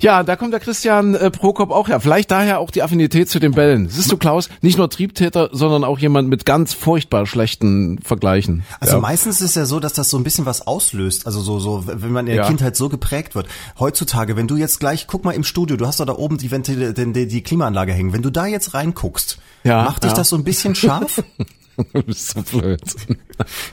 [0.00, 2.00] Ja, da kommt der Christian äh, Prokop auch her.
[2.00, 3.88] Vielleicht daher auch die Affinität zu den Bällen.
[3.88, 8.62] Siehst du, Klaus, nicht nur Triebtäter, sondern auch jemand mit ganz furchtbar schlechten Vergleichen.
[8.78, 9.00] Also ja.
[9.00, 11.26] meistens ist es ja so, dass das so ein bisschen was auslöst.
[11.26, 12.48] Also so, so, wenn man in der ja.
[12.48, 13.48] Kindheit so geprägt wird.
[13.78, 16.50] Heutzutage, wenn du jetzt gleich, guck mal im Studio, du hast doch da oben die,
[16.50, 18.12] Ventil, die, die Klimaanlage hängen.
[18.12, 21.22] Wenn du da jetzt reinguckst, ja, macht dich das so ein bisschen scharf?
[21.92, 22.80] du bist so blöd.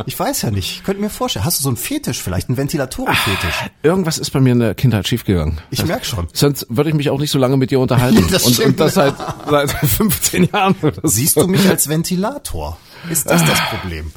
[0.05, 0.77] Ich weiß ja nicht.
[0.77, 1.45] Ich könnte mir vorstellen.
[1.45, 3.63] Hast du so einen Fetisch vielleicht, einen Ventilatorenfetisch?
[3.63, 5.59] Ah, irgendwas ist bei mir in der Kindheit schiefgegangen.
[5.71, 6.27] Ich das, merk schon.
[6.33, 8.25] Sonst würde ich mich auch nicht so lange mit dir unterhalten.
[8.31, 9.15] das und, und, das seit,
[9.49, 10.75] seit 15 Jahren.
[11.03, 12.77] Siehst du mich als Ventilator?
[13.09, 14.11] Ist das das Problem?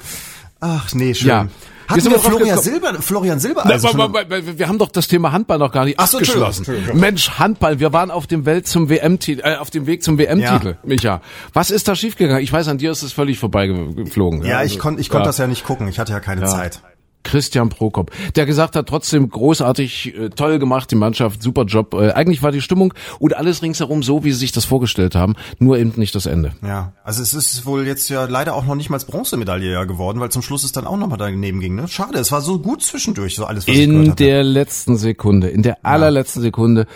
[0.60, 1.28] Ach nee, schön.
[1.28, 1.48] Ja.
[1.88, 5.32] Hatten wir, wir Florian Silber, Florian Silber also Na, wir, wir haben doch das Thema
[5.32, 6.66] Handball noch gar nicht Ach so, abgeschlossen.
[6.92, 10.68] Mensch, Handball, wir waren auf dem Welt zum WM äh, auf dem Weg zum WM-Titel,
[10.68, 10.76] ja.
[10.84, 11.22] Micha.
[11.54, 12.42] Was ist da schiefgegangen?
[12.42, 14.42] Ich weiß, an dir ist es völlig vorbeigeflogen.
[14.42, 15.28] Ja, ja also, ich konnte ich konnte ja.
[15.28, 15.88] das ja nicht gucken.
[15.88, 16.82] Ich hatte ja keine Zeit.
[17.28, 21.92] Christian Prokop, der gesagt hat, trotzdem großartig, äh, toll gemacht, die Mannschaft, super Job.
[21.92, 25.34] Äh, eigentlich war die Stimmung und alles ringsherum so, wie sie sich das vorgestellt haben,
[25.58, 26.52] nur eben nicht das Ende.
[26.62, 30.20] Ja, also es ist wohl jetzt ja leider auch noch nicht mal Bronzemedaille ja geworden,
[30.20, 31.74] weil zum Schluss es dann auch nochmal daneben ging.
[31.74, 31.86] Ne?
[31.86, 35.84] Schade, es war so gut zwischendurch, so alles, was In der letzten Sekunde, in der
[35.84, 36.86] allerletzten Sekunde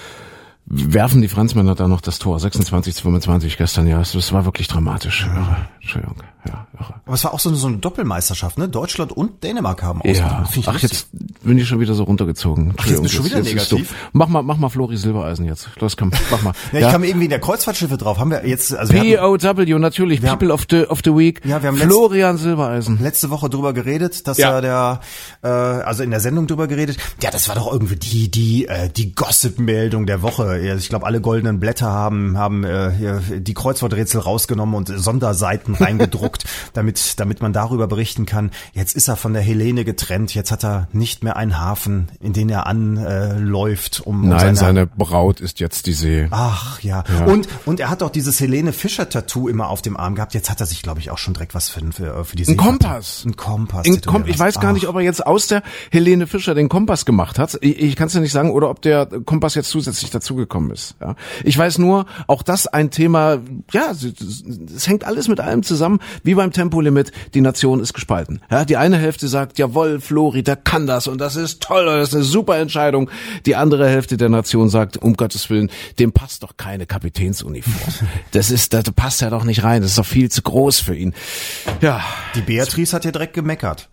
[0.66, 2.38] werfen die Franzmänner da noch das Tor.
[2.40, 3.98] 26 zu 25 gestern, ja.
[3.98, 5.26] Das war wirklich dramatisch.
[5.26, 5.66] Ja.
[5.82, 6.16] Entschuldigung.
[6.46, 6.94] Ja, Irre.
[7.04, 8.68] Aber es war auch so eine, so eine Doppelmeisterschaft, ne?
[8.68, 10.82] Deutschland und Dänemark haben Ja, ach, lustig.
[10.82, 11.08] jetzt
[11.44, 12.74] bin ich schon wieder so runtergezogen.
[12.76, 13.94] Ach, jetzt bist du schon wieder ist negativ?
[14.12, 15.68] Mach mal, mach mal Flori Silbereisen jetzt.
[15.78, 16.52] Los, komm, mach mal.
[16.72, 18.18] Ja, ich kam irgendwie in der Kreuzfahrtschiffe drauf.
[18.18, 21.40] Haben wir jetzt, also POW, natürlich, Wir haben- People of the, of the Week.
[21.44, 22.98] Ja, wir haben letzt- Florian Silbereisen.
[23.00, 24.52] letzte Woche drüber geredet, dass Ja.
[24.52, 25.00] ja der,
[25.42, 26.96] äh, also in der Sendung drüber geredet.
[27.22, 30.58] Ja, das war doch irgendwie die, die, äh, die Gossip-Meldung der Woche.
[30.60, 36.44] Ja, Ich glaube, alle goldenen Blätter haben, haben äh, die Kreuzworträtsel rausgenommen und Sonderseiten reingedruckt,
[36.72, 38.50] damit, damit man darüber berichten kann.
[38.72, 40.34] Jetzt ist er von der Helene getrennt.
[40.34, 44.86] Jetzt hat er nicht mehr einen Hafen, in den er anläuft, um, um Nein, seine
[44.86, 46.28] Braut ist jetzt die See.
[46.30, 47.04] Ach ja.
[47.26, 50.34] Und und er hat auch dieses Helene Fischer Tattoo immer auf dem Arm gehabt.
[50.34, 52.56] Jetzt hat er sich, glaube ich, auch schon direkt was für für, für die Ein
[52.56, 53.24] Seefahrt- Kompass.
[53.24, 53.86] Ein Kompass.
[53.86, 54.90] In tätowiert Kom ich weiß gar nicht, Ach.
[54.90, 57.58] ob er jetzt aus der Helene Fischer den Kompass gemacht hat.
[57.60, 60.94] Ich, ich kann es ja nicht sagen, oder ob der Kompass jetzt zusätzlich dazugekommen ist.
[61.00, 61.16] Ja.
[61.44, 63.38] Ich weiß nur, auch das ein Thema,
[63.72, 64.04] ja, es,
[64.74, 68.40] es hängt alles mit allem zusammen, wie beim Tempolimit, die Nation ist gespalten.
[68.50, 72.08] Ja, die eine Hälfte sagt, jawohl, Flori, der kann das und das ist toll, das
[72.08, 73.10] ist eine super Entscheidung.
[73.46, 77.72] Die andere Hälfte der Nation sagt, um Gottes Willen, dem passt doch keine Kapitänsuniform.
[78.32, 80.94] Das ist, das passt ja doch nicht rein, das ist doch viel zu groß für
[80.94, 81.14] ihn.
[81.80, 82.02] Ja,
[82.34, 83.88] Die Beatrice hat ja direkt gemeckert.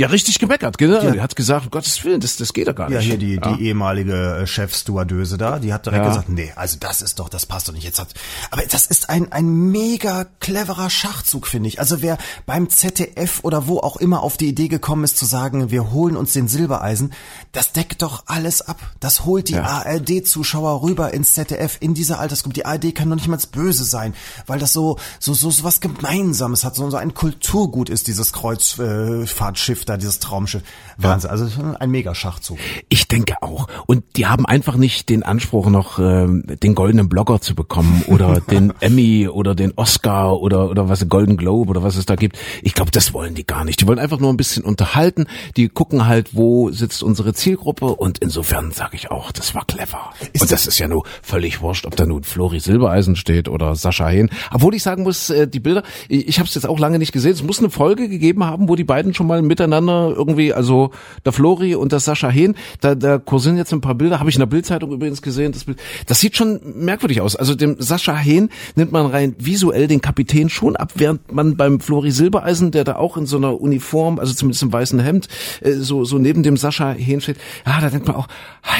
[0.00, 1.10] Ja, richtig gemeckert, genau.
[1.10, 2.94] Die hat gesagt, um Gottes Willen, das, das geht doch gar nicht.
[2.96, 6.08] Ja, hier die, die ehemalige äh, Chefstewardöse da, die hat direkt Ja.
[6.08, 7.84] gesagt, nee, also das ist doch, das passt doch nicht.
[7.84, 8.08] Jetzt hat,
[8.50, 11.80] aber das ist ein, ein mega cleverer Schachzug, finde ich.
[11.80, 15.70] Also wer beim ZDF oder wo auch immer auf die Idee gekommen ist zu sagen,
[15.70, 17.12] wir holen uns den Silbereisen,
[17.52, 18.78] das deckt doch alles ab.
[19.00, 19.64] Das holt die Ja.
[19.84, 22.54] ARD-Zuschauer rüber ins ZDF, in diese Altersgruppe.
[22.54, 24.14] Die ARD kann doch nicht mal böse sein,
[24.46, 28.32] weil das so, so, so, so was Gemeinsames hat, so, so ein Kulturgut ist, dieses
[28.32, 30.62] Kreuzfahrtschiff da, dieses Traumschiff.
[30.96, 32.58] Wahnsinn, also ein mega Schachzug.
[32.88, 33.68] Ich denke auch.
[33.86, 38.40] Und die haben einfach nicht den Anspruch, noch ähm, den goldenen Blogger zu bekommen oder
[38.50, 42.38] den Emmy oder den Oscar oder oder was Golden Globe oder was es da gibt.
[42.62, 43.80] Ich glaube, das wollen die gar nicht.
[43.80, 45.26] Die wollen einfach nur ein bisschen unterhalten.
[45.56, 50.12] Die gucken halt, wo sitzt unsere Zielgruppe und insofern sage ich auch, das war clever.
[50.40, 54.08] und das ist ja nur völlig wurscht, ob da nun Flori Silbereisen steht oder Sascha
[54.08, 54.30] Hehn.
[54.52, 57.32] Obwohl ich sagen muss, äh, die Bilder, ich habe es jetzt auch lange nicht gesehen.
[57.32, 60.90] Es muss eine Folge gegeben haben, wo die beiden schon mal miteinander irgendwie, also
[61.24, 64.36] der Flori und der Sascha Hehn, da, da kursieren jetzt ein paar Bilder, habe ich
[64.36, 65.52] in der Bildzeitung übrigens gesehen.
[65.52, 67.36] Das, Bild, das sieht schon merkwürdig aus.
[67.36, 71.80] Also dem Sascha Hehn nimmt man rein visuell den Kapitän schon ab, während man beim
[71.80, 75.28] Flori Silbereisen, der da auch in so einer Uniform, also zumindest im weißen Hemd,
[75.60, 78.28] äh, so, so neben dem Sascha Hehn steht, ja, da denkt man auch,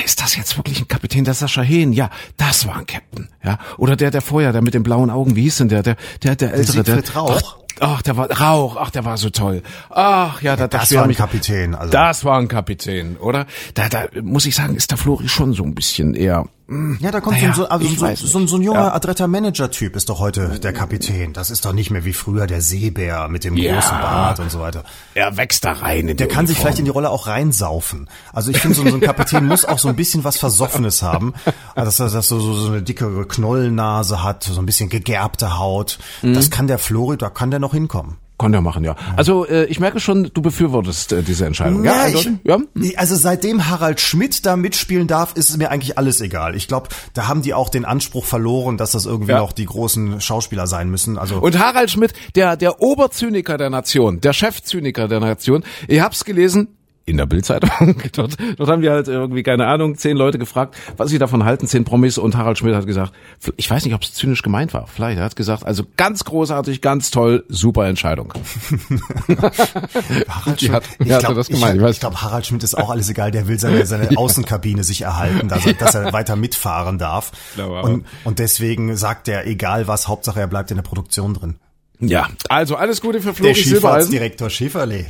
[0.04, 1.92] ist das jetzt wirklich ein Kapitän, der Sascha Hehn?
[1.92, 3.28] Ja, das war ein Captain.
[3.44, 5.96] Ja, oder der, der vorher, der mit den blauen Augen, wie hieß denn der, der,
[6.22, 7.58] der, der ältere, der, Siegfried Rauch.
[7.80, 9.62] Ach, der war Rauch, ach, der war so toll.
[9.88, 11.90] Ach, ja, da das ich war ein mich- Kapitän, also.
[11.90, 13.46] Das war ein Kapitän, oder?
[13.74, 16.46] Da, da muss ich sagen, ist der Flori schon so ein bisschen eher.
[17.00, 18.48] Ja, da kommt Naja, so, ein- also so, so, ein- nicht.
[18.50, 18.92] so ein junger, Ja.
[18.94, 21.32] adretter Manager-Typ ist doch heute der Kapitän.
[21.32, 23.74] Das ist doch nicht mehr wie früher der Seebär mit dem Ja.
[23.74, 24.84] großen Bart und so weiter.
[25.14, 26.06] Er wächst da rein.
[26.08, 28.08] In Der kann sich vielleicht in die Rolle auch reinsaufen.
[28.32, 31.34] Also ich finde, so, so ein Kapitän muss auch so ein bisschen was Versoffenes haben.
[31.74, 35.58] Also dass er dass so, so, so eine dicke Knollennase hat, so ein bisschen gegerbte
[35.58, 35.98] Haut.
[36.22, 36.34] Mhm.
[36.34, 38.16] Das kann der Flori, da kann der noch hinkommen.
[38.40, 38.96] Kann der machen, ja.
[39.16, 41.84] Also äh, ich merke schon, du befürwortest äh, diese Entscheidung.
[41.84, 42.58] Ja, Ja, ich, ja.
[42.96, 46.56] Also seitdem Harald Schmidt da mitspielen darf, ist es mir eigentlich alles egal.
[46.56, 49.38] Ich glaube, da haben die auch den Anspruch verloren, dass das irgendwie Ja.
[49.38, 51.18] noch die großen Schauspieler sein müssen.
[51.18, 55.62] Also Und Harald Schmidt, der der Oberzyniker der Nation, der Chefzyniker der Nation.
[55.86, 56.68] Ich hab's gelesen.
[57.10, 57.70] In der Bildzeitung.
[58.12, 61.66] dort, dort haben wir halt irgendwie, keine Ahnung, zehn Leute gefragt, was sie davon halten,
[61.66, 63.12] zehn Promis und Harald Schmidt hat gesagt,
[63.56, 64.86] ich weiß nicht, ob es zynisch gemeint war.
[64.86, 68.32] Vielleicht, er hat gesagt, also ganz großartig, ganz toll, super Entscheidung.
[70.28, 71.94] Harald Schmidt, hat- ich glaube, das ich, gemeint, ich weiß.
[71.96, 73.30] ich glaub, Harald Schmidt ist auch alles egal.
[73.30, 77.32] Der will seine, seine Außenkabine sich erhalten, dass er, dass er weiter mitfahren darf.
[77.54, 77.82] glaube.
[77.82, 81.56] Und, und deswegen sagt er, egal was, Hauptsache er bleibt in der Produktion drin.
[81.98, 83.72] Ja, also alles Gute für Der Flori Silbereisen.
[83.80, 85.06] Schifffahrtsdirektor Schifferle.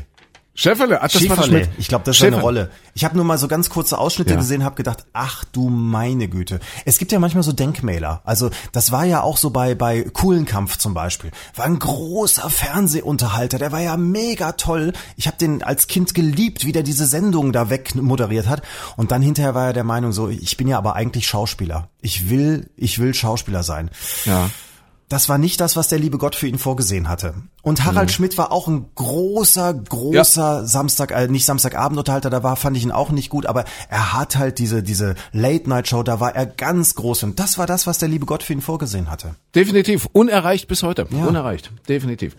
[0.54, 1.68] Schäferle, ach, das Schäferle.
[1.78, 2.42] Ich glaube, das ist Schäferle.
[2.42, 2.70] Rolle.
[2.94, 4.36] Ich habe nur mal so ganz kurze Ausschnitte Ja.
[4.36, 6.60] gesehen, habe gedacht, ach du meine Güte.
[6.84, 8.20] Es gibt ja manchmal so Denkmäler.
[8.24, 11.30] Also das war ja auch so bei bei Kuhlenkampf zum Beispiel.
[11.54, 13.58] War ein großer Fernsehunterhalter.
[13.58, 14.92] Der war ja mega toll.
[15.16, 18.62] Ich habe den als Kind geliebt, wie der diese Sendung da weg moderiert hat.
[18.96, 21.88] Und dann hinterher war er der Meinung so, ich bin ja aber eigentlich Schauspieler.
[22.02, 23.90] Ich will, ich will Schauspieler sein.
[24.24, 24.50] Ja.
[25.08, 27.34] Das war nicht das, was der liebe Gott für ihn vorgesehen hatte.
[27.62, 32.76] Und Harald Schmidt war auch ein großer, großer Samstag, äh, nicht Samstagabendunterhalter, da war, fand
[32.76, 36.46] ich ihn auch nicht gut, aber er hat halt diese, diese Late-Night-Show, da war er
[36.46, 39.34] ganz groß und das war das, was der liebe Gott für ihn vorgesehen hatte.
[39.54, 40.08] Definitiv.
[40.12, 41.06] Unerreicht bis heute.
[41.06, 41.70] Unerreicht.
[41.88, 42.36] Definitiv.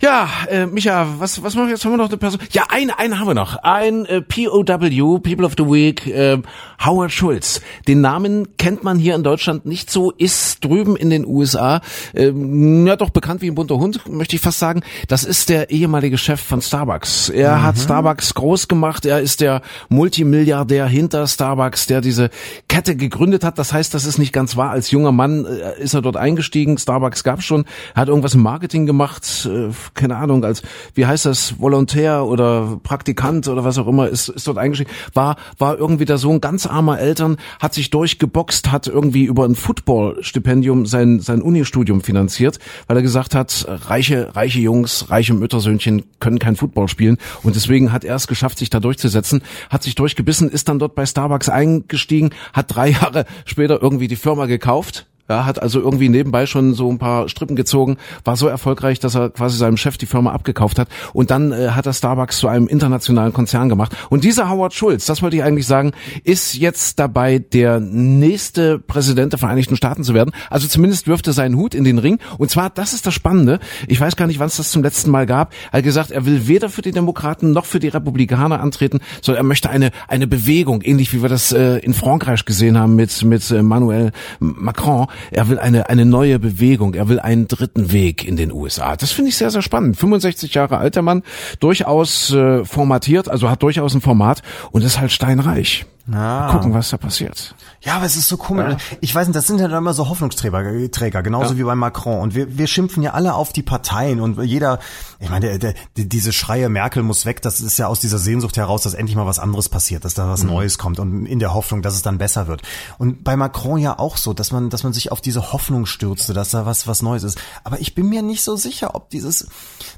[0.00, 1.84] Ja, äh, Micha, was, was machen wir jetzt?
[1.84, 2.40] Haben wir noch eine Person?
[2.52, 3.56] Ja, eine, eine haben wir noch.
[3.56, 6.38] Ein äh, POW, People of the Week, äh,
[6.84, 7.60] Howard Schulz.
[7.88, 11.80] Den Namen kennt man hier in Deutschland nicht so, ist drüben in den USA,
[12.14, 15.48] ähm, ja doch bekannt wie ein bunter Hund, möchte möchte ich fast sagen, das ist
[15.48, 17.30] der ehemalige Chef von Starbucks.
[17.30, 17.62] Er mhm.
[17.62, 19.06] hat Starbucks groß gemacht.
[19.06, 22.28] Er ist der Multimilliardär hinter Starbucks, der diese
[22.68, 23.58] Kette gegründet hat.
[23.58, 24.68] Das heißt, das ist nicht ganz wahr.
[24.68, 26.76] Als junger Mann äh, ist er dort eingestiegen.
[26.76, 27.64] Starbucks gab schon.
[27.94, 29.48] Er hat irgendwas im Marketing gemacht.
[29.50, 30.60] Äh, keine Ahnung, als,
[30.92, 34.90] wie heißt das, Volontär oder Praktikant oder was auch immer, ist, ist dort eingestiegen.
[35.14, 39.54] War, war irgendwie der Sohn ganz armer Eltern, hat sich durchgeboxt, hat irgendwie über ein
[39.54, 42.58] Football-Stipendium sein, sein Unistudium finanziert,
[42.88, 47.18] weil er gesagt hat, reiche, reiche Jungs, reiche Müttersöhnchen können kein Football spielen.
[47.42, 50.94] Und deswegen hat er es geschafft, sich da durchzusetzen, hat sich durchgebissen, ist dann dort
[50.94, 56.08] bei Starbucks eingestiegen, hat drei Jahre später irgendwie die Firma gekauft ja, hat also irgendwie
[56.08, 59.98] nebenbei schon so ein paar Strippen gezogen, war so erfolgreich, dass er quasi seinem Chef
[59.98, 63.96] die Firma abgekauft hat und dann äh, hat er Starbucks zu einem internationalen Konzern gemacht.
[64.10, 65.92] Und dieser Howard Schulz, das wollte ich eigentlich sagen,
[66.24, 70.32] ist jetzt dabei, der nächste Präsident der Vereinigten Staaten zu werden.
[70.50, 72.18] Also zumindest wirft er seinen Hut in den Ring.
[72.38, 75.10] Und zwar, das ist das Spannende, ich weiß gar nicht, wann es das zum letzten
[75.10, 78.60] Mal gab, er hat gesagt, er will weder für die Demokraten noch für die Republikaner
[78.60, 82.78] antreten, sondern er möchte eine, eine Bewegung, ähnlich wie wir das äh, in Frankreich gesehen
[82.78, 87.48] haben mit, mit äh, Manuel Macron, er will eine, eine neue Bewegung, er will einen
[87.48, 88.96] dritten Weg in den USA.
[88.96, 89.96] Das finde ich sehr, sehr spannend.
[89.96, 91.22] 65 Jahre alter Mann,
[91.60, 95.86] durchaus äh, formatiert, also hat durchaus ein Format und ist halt steinreich.
[96.12, 96.52] Ah.
[96.52, 97.54] gucken, was da passiert.
[97.82, 98.72] Ja, aber es ist so komisch.
[98.72, 98.96] Ja.
[99.00, 101.58] Ich weiß nicht, das sind ja dann immer so Hoffnungsträger, Träger, genauso ja.
[101.58, 102.20] wie bei Macron.
[102.20, 104.78] Und wir, wir schimpfen ja alle auf die Parteien und jeder,
[105.20, 108.56] ich meine, der, der, diese Schreie Merkel muss weg, das ist ja aus dieser Sehnsucht
[108.56, 110.50] heraus, dass endlich mal was anderes passiert, dass da was mhm.
[110.50, 112.62] Neues kommt und in der Hoffnung, dass es dann besser wird.
[112.96, 116.32] Und bei Macron ja auch so, dass man, dass man sich auf diese Hoffnung stürzte,
[116.32, 117.38] dass da was, was Neues ist.
[117.64, 119.48] Aber ich bin mir nicht so sicher, ob dieses,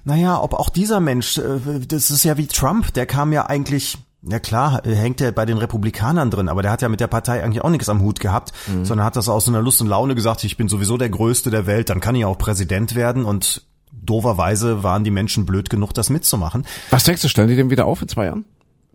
[0.04, 3.98] naja, ob auch dieser Mensch, äh, das ist ja wie Trump, der kam ja eigentlich
[4.22, 7.42] ja klar, hängt er bei den Republikanern drin, aber der hat ja mit der Partei
[7.42, 8.84] eigentlich auch nichts am Hut gehabt, mhm.
[8.84, 11.50] sondern hat das aus so einer Lust und Laune gesagt, ich bin sowieso der Größte
[11.50, 13.62] der Welt, dann kann ich auch Präsident werden und
[13.92, 16.66] doverweise waren die Menschen blöd genug, das mitzumachen.
[16.90, 18.44] Was denkst du, stellen die den wieder auf in zwei Jahren?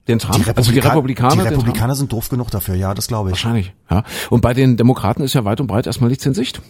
[0.07, 0.35] Den Trump?
[0.35, 1.43] Die, Republika also die Republikaner?
[1.43, 3.33] Die Republikaner sind doof genug dafür, ja, das glaube ich.
[3.33, 4.03] Wahrscheinlich, ja.
[4.29, 6.61] Und bei den Demokraten ist ja weit und breit erstmal nichts in Sicht.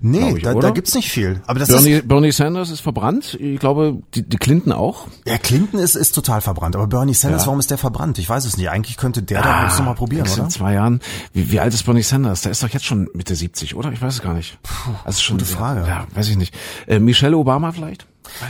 [0.00, 1.42] Nee, ich, da, da gibt's nicht viel.
[1.46, 3.36] Aber das Bernie, ist, Bernie Sanders ist verbrannt.
[3.40, 5.06] Ich glaube, die, die Clinton auch.
[5.26, 6.76] Ja, Clinton ist, ist total verbrannt.
[6.76, 7.46] Aber Bernie Sanders, ja.
[7.46, 8.18] warum ist der verbrannt?
[8.18, 8.70] Ich weiß es nicht.
[8.70, 10.44] Eigentlich könnte der ah, da noch mal probieren, oder?
[10.44, 11.00] In zwei Jahren.
[11.32, 12.42] Wie, wie alt ist Bernie Sanders?
[12.42, 13.92] Der ist doch jetzt schon Mitte 70, oder?
[13.92, 14.58] Ich weiß es gar nicht.
[14.62, 15.86] Puh, also schon, gute Frage.
[15.86, 16.54] Ja, weiß ich nicht.
[16.86, 18.06] Äh, Michelle Obama vielleicht?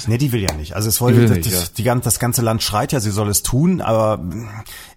[0.07, 0.74] Nee, die will ja nicht.
[0.74, 1.95] Also es wollte, das, nicht, das, ja.
[1.95, 4.20] die, das ganze Land schreit ja, sie soll es tun, aber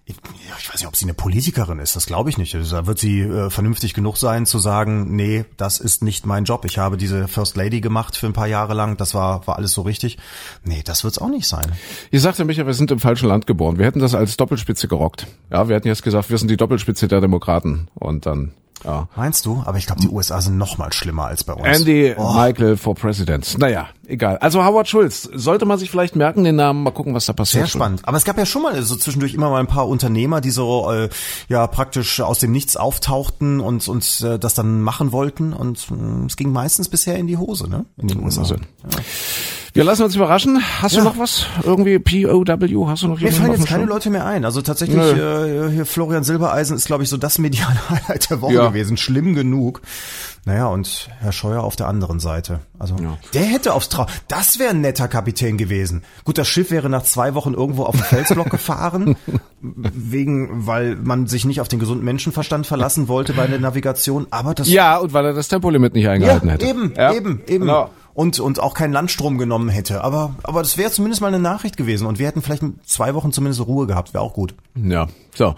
[0.04, 0.16] ich,
[0.58, 2.54] ich weiß nicht, ob sie eine Politikerin ist, das glaube ich nicht.
[2.54, 6.44] Also da wird sie äh, vernünftig genug sein zu sagen, nee, das ist nicht mein
[6.44, 6.64] Job.
[6.64, 9.72] Ich habe diese First Lady gemacht für ein paar Jahre lang, das war, war alles
[9.72, 10.18] so richtig.
[10.64, 11.72] Nee, das wird's auch nicht sein.
[12.10, 13.78] Ihr sagt ja, Michael, wir sind im falschen Land geboren.
[13.78, 15.26] Wir hätten das als Doppelspitze gerockt.
[15.50, 18.52] Ja, wir hätten jetzt gesagt, wir sind die Doppelspitze der Demokraten und dann
[18.84, 19.08] ja.
[19.16, 19.62] Meinst du?
[19.64, 21.78] Aber ich glaube, die USA sind noch mal schlimmer als bei uns.
[21.78, 22.32] Andy oh.
[22.32, 23.58] Michael for President.
[23.58, 24.38] Naja, egal.
[24.38, 27.66] Also Howard Schulz, sollte man sich vielleicht merken, den Namen, mal gucken, was da passiert.
[27.66, 28.02] Sehr spannend.
[28.04, 30.90] Aber es gab ja schon mal so zwischendurch immer mal ein paar Unternehmer, die so
[30.90, 31.08] äh,
[31.48, 35.52] ja praktisch aus dem Nichts auftauchten und uns äh, das dann machen wollten.
[35.52, 37.84] Und äh, es ging meistens bisher in die Hose, ne?
[37.96, 38.42] In den USA.
[38.42, 38.56] Ja.
[39.72, 40.60] Wir lassen uns überraschen.
[40.82, 41.02] Hast ja.
[41.02, 41.46] du noch was?
[41.62, 42.88] Irgendwie POW?
[42.88, 44.44] Hast du noch Mir fallen jetzt keine Leute mehr ein.
[44.44, 48.54] Also tatsächlich, äh, hier Florian Silbereisen ist, glaube ich, so das mediale Highlight der Woche
[48.54, 48.68] ja.
[48.68, 48.96] gewesen.
[48.96, 49.82] Schlimm genug.
[50.46, 52.60] Naja, und Herr Scheuer auf der anderen Seite.
[52.78, 53.18] Also ja.
[53.34, 54.06] der hätte aufs Trau.
[54.26, 56.02] Das wäre ein netter Kapitän gewesen.
[56.24, 59.16] Gut, das Schiff wäre nach zwei Wochen irgendwo auf den Felsblock gefahren,
[59.60, 64.26] wegen, weil man sich nicht auf den gesunden Menschenverstand verlassen wollte bei der Navigation.
[64.30, 66.66] Aber das ja und weil er das Tempolimit nicht eingehalten ja, hätte.
[66.66, 67.66] Eben, eben, eben.
[67.66, 67.90] Genau
[68.20, 70.04] und, und auch keinen Landstrom genommen hätte.
[70.04, 73.32] Aber, aber das wäre zumindest mal eine Nachricht gewesen und wir hätten vielleicht zwei Wochen
[73.32, 74.54] zumindest Ruhe gehabt, wäre auch gut.
[74.74, 75.54] Ja, so.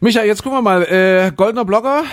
[0.00, 0.84] Micha, jetzt gucken wir mal.
[0.84, 2.04] Äh, Goldener Blogger,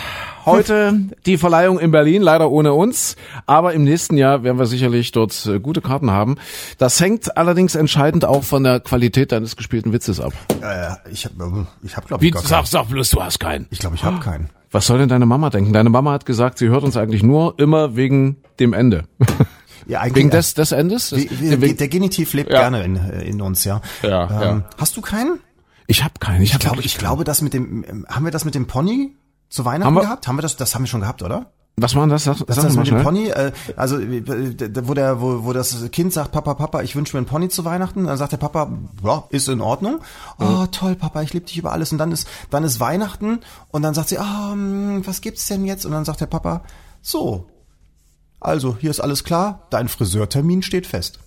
[0.45, 3.15] heute die Verleihung in Berlin, leider ohne uns.
[3.45, 6.35] Aber im nächsten Jahr werden wir sicherlich dort äh, gute Karten haben.
[6.77, 10.33] Das hängt allerdings entscheidend auch von der Qualität deines gespielten Witzes ab.
[10.61, 12.65] Äh, ich habe, ich hab, glaube ich, gar sag, keinen.
[12.65, 13.65] Sag bloß, du hast keinen.
[13.69, 14.49] Ich glaube, ich habe keinen.
[14.71, 15.71] Was soll denn deine Mama denken?
[15.71, 19.05] Deine Mama hat gesagt, sie hört uns eigentlich nur immer wegen dem Ende.
[19.87, 21.15] Ja, eigentlich, Wegen des, des Endes?
[21.15, 21.29] Wie,
[21.61, 22.61] wie, der Genitiv lebt ja.
[22.61, 23.81] gerne in, in uns, ja.
[24.01, 24.69] Ja, ähm, ja.
[24.77, 25.39] Hast du keinen?
[25.87, 26.41] Ich habe keinen.
[26.41, 29.15] Ich, ich glaube, ich glaube, das mit dem, haben wir das mit dem Pony
[29.49, 30.27] zu Weihnachten haben wir, gehabt?
[30.27, 30.55] Haben wir das?
[30.55, 31.51] Das haben wir schon gehabt, oder?
[31.77, 32.23] Was war das?
[32.23, 36.31] Sag, das, das mit dem Pony, äh, also wo der, wo, wo das Kind sagt,
[36.31, 38.71] Papa, Papa, ich wünsche mir ein Pony zu Weihnachten, dann sagt der Papa,
[39.03, 39.99] ja, ist in Ordnung.
[40.39, 41.91] Oh, toll, Papa, ich liebe dich über alles.
[41.91, 45.65] Und dann ist, dann ist Weihnachten und dann sagt sie, ah, oh, was gibt's denn
[45.65, 45.85] jetzt?
[45.85, 46.61] Und dann sagt der Papa,
[47.01, 47.47] so,
[48.45, 51.19] also, hier ist alles klar, dein Friseurtermin steht fest.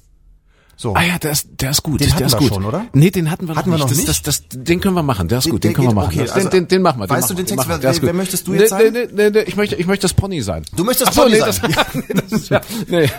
[0.81, 0.95] So.
[0.95, 2.01] Ah ja, der ist, der ist gut.
[2.01, 2.55] Den der hatten ist wir gut.
[2.55, 2.87] schon, oder?
[2.93, 3.99] Nee, den hatten wir Hatten noch wir nicht.
[3.99, 5.27] noch das, Das, das, den können wir machen.
[5.27, 5.65] Der ist Den- gut.
[5.65, 6.07] Den können wir machen.
[6.13, 7.09] okay, Das- also- den, den, den machen wir.
[7.09, 7.69] Den Weißt du machen den wir, Text?
[7.69, 7.83] machen.
[7.83, 8.93] Wer- wer möchtest du jetzt nee, sein?
[8.93, 10.63] Nee, nee, nee, ich möchte, ich möchte das Pony sein.
[10.77, 11.75] Du möchtest Ach so, Pony nee, sein.
[11.75, 13.11] Das, nee, das ist, ja, nee.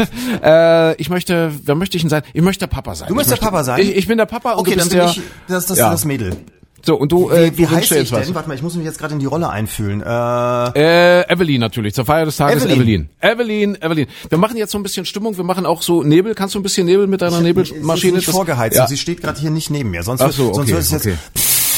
[0.42, 2.22] Äh, ich möchte, wer möchte ich denn sein?
[2.34, 3.10] Ich möchte der Papa sein.
[3.10, 3.82] Du möchtest der Papa sein?
[3.82, 5.10] Ich, ich bin der Papa und Okay, du dann bist bin der.
[5.10, 5.90] ich das, das, ja.
[5.92, 6.38] das Mädel.
[6.86, 8.26] So und du, äh, Wie, wie du heißt ich jetzt was.
[8.26, 8.36] denn?
[8.36, 10.02] Warte mal, ich muss mich jetzt gerade in die Rolle einfühlen.
[10.02, 13.10] Äh, Äh, Evelyn natürlich, zur Feier des Tages Evelyn.
[13.22, 13.76] Evelyn.
[13.76, 14.08] Evelyn, Evelyn.
[14.30, 16.36] Wir machen jetzt so ein bisschen Stimmung, wir machen auch so Nebel.
[16.36, 18.14] Kannst du ein bisschen Nebel mit deiner sie Nebelmaschine?
[18.18, 18.88] nicht Das- vorgeheizt Ja.
[18.88, 20.04] sie steht gerade hier nicht neben mir.
[20.04, 21.18] Sonst, Ach so, sonst okay, es jetzt okay.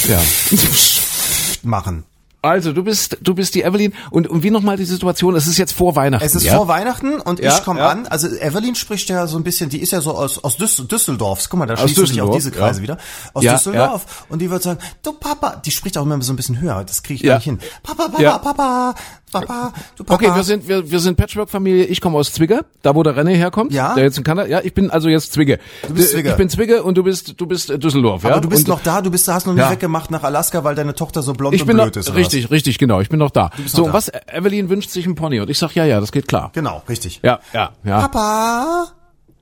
[0.10, 0.20] Ja.
[1.64, 2.04] machen.
[2.44, 5.36] Also, du bist, du bist die Evelyn und, und wie nochmal die Situation?
[5.36, 6.26] Es ist jetzt vor Weihnachten.
[6.26, 6.56] Es ist ja?
[6.58, 7.90] vor Weihnachten und Ja, ich komme ja.
[7.90, 8.08] an.
[8.08, 11.50] Also Evelyn spricht ja so ein bisschen, die ist ja so aus, aus Düs- Düsseldorfs.
[11.50, 12.98] Guck mal, da schließen sich auch diese Kreise wieder.
[13.36, 14.26] Aus Düsseldorf.
[14.30, 16.84] Und die wird sagen, du Papa, die spricht auch immer so ein bisschen höher.
[16.84, 17.34] Das kriege ich Ja.
[17.34, 17.60] gar nicht hin.
[17.84, 18.38] Papa, Papa.
[18.40, 18.96] Papa,
[19.32, 20.16] Papa, du Papa.
[20.26, 21.86] Okay, wir sind, wir, wir sind Patchwork-Familie.
[21.86, 23.72] Ich komme aus Zwigge, da wo der René herkommt.
[23.74, 23.96] Ja.
[23.96, 24.48] Der jetzt in Kanada.
[24.48, 25.60] Ja, ich bin also jetzt Zwigge.
[25.88, 26.30] Du bist D- Zwigge.
[26.32, 28.24] Ich bin Zwigge und du bist, du bist äh, Düsseldorf.
[28.24, 28.32] ja?
[28.32, 29.72] Aber du bist und, noch da, du bist, hast noch nicht Ja.
[29.72, 32.10] weggemacht nach Alaska, weil deine Tochter so blond Ich und bin noch, blöd ist.
[32.10, 33.00] oder richtig, richtig, genau.
[33.02, 33.50] Ich bin noch da.
[33.66, 33.94] so, noch da.
[33.94, 34.12] was?
[34.28, 36.46] Evelyn wünscht sich ein Pony und ich sag ja, ja, das geht klar.
[36.46, 36.54] Was?
[36.54, 37.20] Genau, richtig.
[37.24, 38.02] Ja, ja, ja.
[38.08, 38.88] Papa,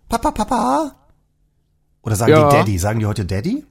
[0.08, 0.92] Papa, Papa.
[2.04, 2.50] Oder sagen Ja.
[2.50, 2.78] die Daddy?
[2.78, 3.66] Sagen die heute Daddy?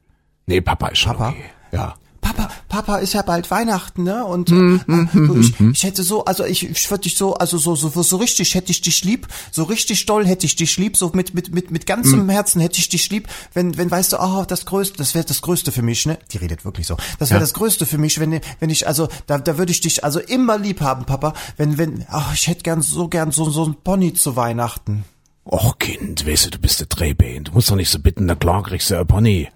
[0.47, 1.31] Nee, Papa ist schon Papa?
[1.31, 1.45] okay.
[1.73, 1.95] Ja.
[2.29, 4.25] Papa, Papa ist ja bald Weihnachten, ne?
[4.25, 7.59] Und Hm, äh, du, ich, ich hätte so, also ich, ich würde dich so, also
[7.59, 10.97] so, so, so richtig hätte ich dich lieb, so richtig doll hätte ich dich lieb,
[10.97, 12.29] so mit, mit, mit, mit ganzem.
[12.29, 15.41] Herzen hätte ich dich lieb, wenn, wenn, weißt du, oh, das Größte, das wäre das
[15.43, 16.19] Größte für mich, ne?
[16.33, 16.97] Die redet wirklich so.
[17.19, 17.41] Das wäre Ja.
[17.41, 20.59] das Größte für mich, wenn, wenn ich, also, da, da würde ich dich also immer
[20.59, 24.13] lieb haben, Papa, wenn, wenn, ach, ich hätte gern, so gern so, so ein Pony
[24.15, 25.05] zu Weihnachten.
[25.45, 27.45] Och, Kind, weißt du, du bist der Drehbein.
[27.45, 29.49] Du musst doch nicht so bitten, na klar kriegst du ein Pony.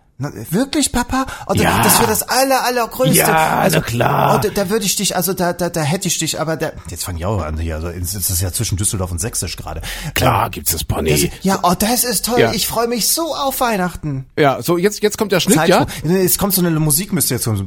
[0.50, 1.26] Wirklich, Papa?
[1.46, 1.82] Oder Ja.
[1.82, 3.18] das wäre das aller, allergrößte.
[3.18, 4.34] Ja, also, na klar.
[4.36, 6.72] Oh, da, da würde ich dich, also da, da, da hätte ich dich, aber da,
[6.90, 9.82] jetzt fange ich auch an hier, also es ist ja zwischen Düsseldorf und Sächsisch gerade.
[10.14, 11.10] Klar gibt's das Pony.
[11.10, 12.40] Das, ja, oh, das ist toll.
[12.40, 12.52] Ja.
[12.52, 14.26] Ich freue mich so auf Weihnachten.
[14.38, 15.86] ja, so, jetzt, jetzt kommt der Schnitt, ja?
[16.04, 17.56] Es kommt so eine Musik, müsste jetzt kommen.
[17.56, 17.64] So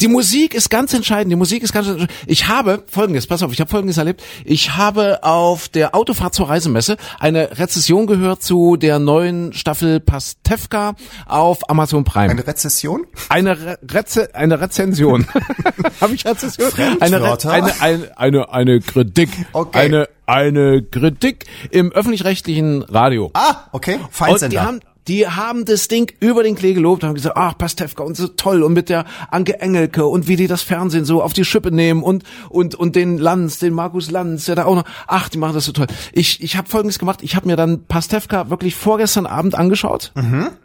[0.00, 1.32] Die Musik ist ganz entscheidend.
[1.32, 2.12] Die Musik ist ganz entscheidend.
[2.26, 4.22] Ich habe folgendes, pass auf, ich habe folgendes erlebt.
[4.44, 10.94] Ich habe auf der Autofahrt zur Reisemesse eine Rezession gehört zu der neuen Staffel Pastewka
[11.26, 12.30] auf Amazon Prime.
[12.30, 13.06] Eine Rezession?
[13.30, 15.26] Eine Re Reze eine Rezension.
[16.00, 16.70] habe ich Rezension?
[17.00, 19.30] Eine, Re eine, eine, eine, eine Kritik.
[19.52, 19.78] Okay.
[19.78, 23.30] Eine, eine Kritik im öffentlich-rechtlichen Radio.
[23.32, 23.94] Ah, okay.
[23.94, 24.62] Und die Feindsender.
[24.62, 28.28] haben, die haben das Ding über den Klee gelobt, haben gesagt, ach, Pastewka und so
[28.28, 31.72] toll und mit der Anke Engelke und wie die das Fernsehen so auf die Schippe
[31.72, 35.38] nehmen und und und den Lanz, den Markus Lanz, der da auch noch, ach, die
[35.38, 35.86] machen das so toll.
[36.12, 40.12] Ich ich habe Folgendes gemacht, ich habe mir dann Pastewka wirklich vorgestern Abend angeschaut,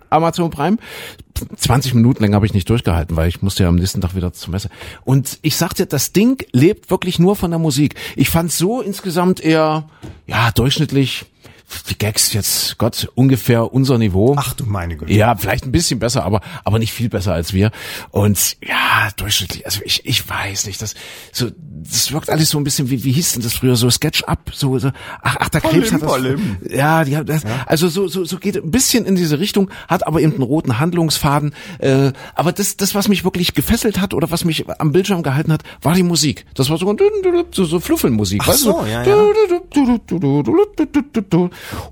[0.09, 0.77] Amazon Prime.
[1.57, 4.31] 20 Minuten länger habe ich nicht durchgehalten, weil ich musste ja am nächsten Tag wieder
[4.31, 4.69] zur Messe.
[5.03, 7.95] Und ich sagte, das Ding lebt wirklich nur von der Musik.
[8.15, 9.89] Ich fand so insgesamt eher,
[10.27, 11.25] ja, durchschnittlich,
[11.89, 14.35] die Gags jetzt, Gott, ungefähr unser Niveau.
[14.37, 15.11] Ach du meine Güte.
[15.13, 17.71] Ja, vielleicht ein bisschen besser, aber aber nicht viel besser als wir.
[18.11, 19.65] Und ja, durchschnittlich.
[19.65, 20.95] Also ich ich weiß nicht, das
[21.31, 24.23] so das wirkt alles so ein bisschen wie wie hieß denn das früher so Sketch
[24.23, 24.91] up so, so
[25.21, 26.09] ach ach der Krebs hat das.
[26.09, 26.57] Palim.
[26.69, 30.21] Ja, die das, also so so so geht ein bisschen in diese Richtung, hat aber
[30.21, 31.53] eben einen roten Handlungsfaden.
[31.79, 35.51] Äh, aber das das was mich wirklich gefesselt hat oder was mich am Bildschirm gehalten
[35.51, 36.45] hat, war die Musik.
[36.53, 36.95] Das war so
[37.51, 38.87] so, so Fluffelmusik, Ach weißt so, du?
[38.87, 39.15] ja, ja.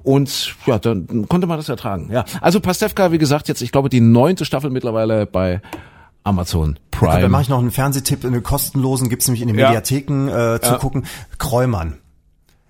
[0.03, 2.09] Und ja, dann konnte man das ertragen.
[2.11, 5.61] Ja, also Pastewka, wie gesagt, jetzt ich glaube die neunte Staffel mittlerweile bei
[6.23, 7.21] Amazon Prime.
[7.21, 9.67] Dann mache ich noch einen Fernsehtipp, einen kostenlosen, gibt's nämlich in den Ja.
[9.67, 11.05] Mediatheken äh, zu gucken.
[11.37, 11.97] Kreumann.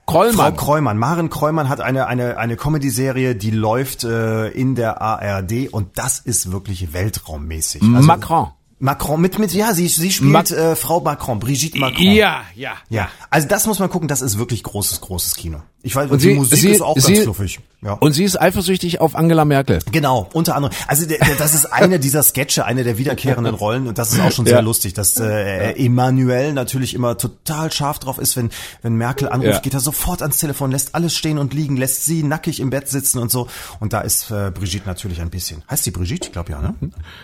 [0.06, 0.56] Frau Krollmann.
[0.58, 5.98] Kreumann, Maren Kreumann hat eine eine eine Comedy-Serie, die läuft äh, in der ARD und
[5.98, 7.82] das ist wirklich weltraummäßig.
[7.82, 8.48] Also, Macron.
[8.80, 12.04] Macron mit mit ja, sie sie spielt Mac- äh, Frau Macron, Brigitte Macron.
[12.04, 12.74] Ja, ja.
[12.90, 15.60] Ja, also das muss man gucken, das ist wirklich großes großes Kino.
[15.86, 17.60] Ich weiß, und, Und die sie- Musik sie- ist auch sie- ganz fluffig.
[17.82, 17.94] Ja.
[17.96, 19.80] Und sie ist eifersüchtig auf Angela Merkel.
[19.92, 20.74] Genau, unter anderem.
[20.88, 24.22] Also der, der, das ist eine dieser Sketche, eine der wiederkehrenden Rollen und das ist
[24.22, 24.62] auch schon sehr Ja.
[24.62, 28.52] lustig, dass äh, Emmanuel natürlich immer total scharf drauf ist, wenn
[28.84, 29.60] wenn Merkel anruft, Ja.
[29.60, 32.88] geht er sofort ans Telefon, lässt alles stehen und liegen, lässt sie nackig im Bett
[32.88, 33.50] sitzen und so.
[33.82, 35.62] Und da ist äh, Brigitte natürlich ein bisschen.
[35.70, 36.28] Heißt die Brigitte?
[36.28, 36.74] Ich glaube ja, ne?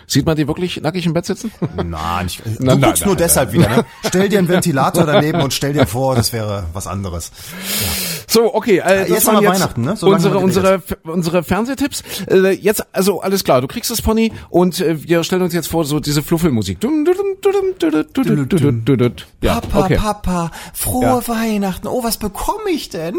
[0.06, 1.50] Sieht man die wirklich nackig im Bett sitzen?
[1.82, 3.68] Nein, ich, du Nein, nein, guckst nur nein, deshalb wieder.
[3.70, 3.84] Ne?
[4.06, 7.32] Stell dir einen Ventilator daneben und stell dir vor, das wäre was anderes.
[8.28, 8.78] So, okay.
[8.78, 9.96] Äh, das jetzt waren jetzt Weihnachten, ne?
[9.96, 12.02] So unsere unsere unsere Fernsehtipps.
[12.28, 13.60] Äh, jetzt also alles klar.
[13.60, 16.78] Du kriegst das Pony und äh, wir stellen uns jetzt vor so diese Fluffelmusik.
[19.42, 19.96] Ja, Papa, okay.
[19.96, 21.28] Papa, frohe Ja.
[21.28, 21.86] Weihnachten.
[21.86, 23.16] Oh, was bekomme ich denn?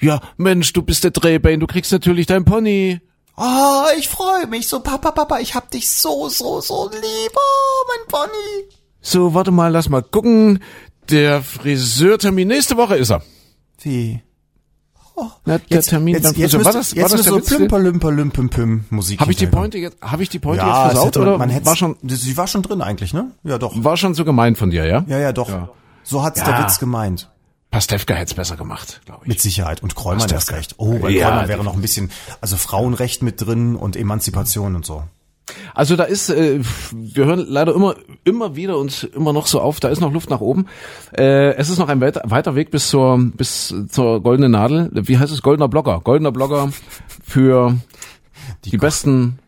[0.00, 1.60] Ja, Mensch, du bist der Drehbein.
[1.60, 3.00] Du kriegst natürlich dein Pony.
[3.36, 4.80] Oh, ich freue mich so.
[4.80, 7.32] Papa, Papa, ich hab dich so, so, so lieb.
[7.34, 8.70] Oh, mein Pony.
[9.00, 10.62] So, warte mal, lass mal gucken.
[11.10, 13.22] Der Friseurtermin nächste Woche ist er.
[13.82, 14.22] Wie?
[15.44, 16.58] Na, der Termin jetzt, beim jetzt, Friseur.
[16.60, 19.20] müsst, War das- jetzt war das so plümper, lümper, lümpem, püm Musik.
[19.20, 19.46] Habe ich die.
[19.46, 21.96] Pointe jetzt, habe ich die Pointe Ja, jetzt versaut hätte, oder man hätte, war schon,
[22.04, 23.30] sie war schon drin eigentlich, ne?
[23.44, 23.72] Ja, doch.
[23.84, 25.04] war schon so gemeint von dir, ja?
[25.08, 25.50] Ja, ja, doch.
[26.04, 26.46] So hat's Ja.
[26.46, 27.28] der Witz gemeint.
[27.70, 29.28] Pastewka hätte es besser gemacht, glaube ich.
[29.28, 29.82] Mit Sicherheit.
[29.82, 30.74] Und Kräumann erst recht.
[30.78, 32.10] Oh, bei Ja, Kräumann wäre noch ein bisschen,
[32.40, 35.04] also Frauenrecht mit drin und Emanzipation und so.
[35.74, 36.60] Also da ist, äh,
[36.92, 37.94] wir hören leider immer,
[38.24, 40.66] immer wieder und immer noch so auf, da ist noch Luft nach oben.
[41.16, 44.90] Äh, es ist noch ein weiter, Weg bis zur, bis zur goldenen Nadel.
[44.92, 45.42] Wie heißt es?
[45.42, 46.00] Goldener Blogger.
[46.02, 46.70] Goldener Blogger
[47.22, 47.76] für
[48.64, 49.38] die, besten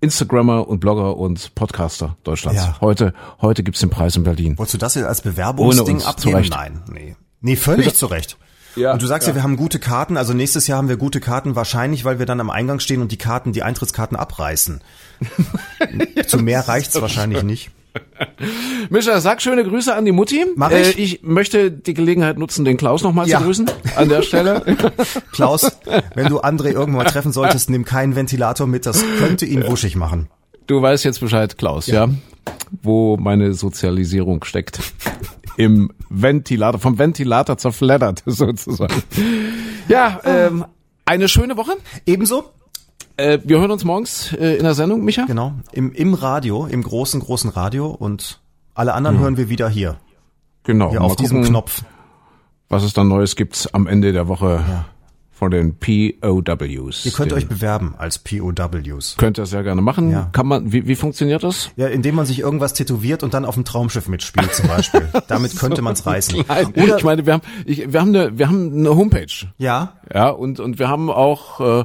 [0.00, 2.62] Instagrammer und Blogger und Podcaster Deutschlands.
[2.62, 2.80] Ja.
[2.80, 4.58] Heute, heute gibt's den Preis in Berlin.
[4.58, 6.44] Wolltest du das jetzt als Bewerbungsding abgeben?
[6.50, 7.16] Nein, nee.
[7.40, 7.96] Nee, völlig Bitte?
[7.96, 8.36] zurecht.
[8.76, 9.34] Ja, und du sagst ja.
[9.34, 12.40] wir haben gute Karten, also nächstes Jahr haben wir gute Karten, wahrscheinlich, weil wir dann
[12.40, 14.80] am Eingang stehen und die Karten, die Eintrittskarten abreißen.
[16.26, 17.70] Zu mehr reicht's wahrscheinlich nicht.
[18.90, 20.44] Mischa, sag schöne Grüße an die Mutti.
[20.54, 20.98] Mach ich.
[20.98, 23.38] Äh, ich möchte die Gelegenheit nutzen, den Klaus nochmal Ja.
[23.38, 23.70] zu grüßen.
[23.96, 24.62] An der Stelle.
[25.32, 25.72] Klaus,
[26.14, 29.96] wenn du André irgendwann mal treffen solltest, nimm keinen Ventilator mit, das könnte ihn wuschig
[29.96, 30.28] machen.
[30.66, 32.08] Du weißt jetzt Bescheid, Klaus, ja?
[32.82, 34.80] Wo meine Sozialisierung steckt.
[35.56, 39.02] Im Ventilator, vom Ventilator zerfleddert, sozusagen.
[39.88, 40.64] Ja, ähm,
[41.04, 41.72] eine schöne Woche.
[42.04, 42.44] Ebenso,
[43.18, 45.24] Äh, wir hören uns morgens äh, in der Sendung, Micha.
[45.24, 48.40] genau, im, im Radio, im großen, großen Radio und
[48.74, 49.96] alle anderen hören wir wieder hier,
[50.64, 50.90] Genau.
[50.90, 51.82] hier auf diesem gucken, Knopf.
[52.68, 54.62] was es dann Neues gibt am Ende der Woche
[55.38, 57.04] von den POWs.
[57.04, 59.16] Ihr könnt euch bewerben als POWs.
[59.18, 60.10] könnt ihr sehr gerne machen.
[60.10, 60.30] Ja.
[60.32, 61.70] Kann man, wie, wie funktioniert das?
[61.76, 65.06] Ja, indem man sich irgendwas tätowiert und dann auf dem Traumschiff mitspielt zum Beispiel.
[65.28, 66.42] Damit könnte man es reißen.
[66.48, 69.26] Nein, Oder, ich meine, wir haben, ich, wir haben eine, wir haben eine Homepage.
[69.58, 71.84] ja, Ja, und, und wir haben auch äh,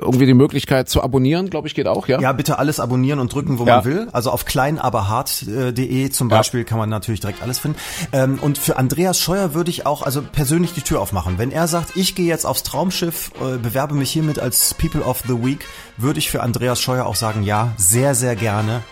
[0.00, 2.18] irgendwie die Möglichkeit zu abonnieren, glaube ich, geht auch, ja?
[2.18, 3.76] ja, bitte alles abonnieren und drücken, wo Ja.
[3.76, 4.08] man will.
[4.12, 7.76] Also auf kleinaberhart.de zum Beispiel kann man natürlich direkt alles finden.
[8.12, 11.34] Ähm, und für Andreas Scheuer würde ich auch also persönlich die Tür aufmachen.
[11.38, 15.24] Wenn er sagt, ich gehe jetzt aufs Traumschiff, äh, bewerbe mich hiermit als People of
[15.26, 15.66] the Week,
[15.96, 18.84] würde ich für Andreas Scheuer auch sagen, ja, sehr, sehr gerne.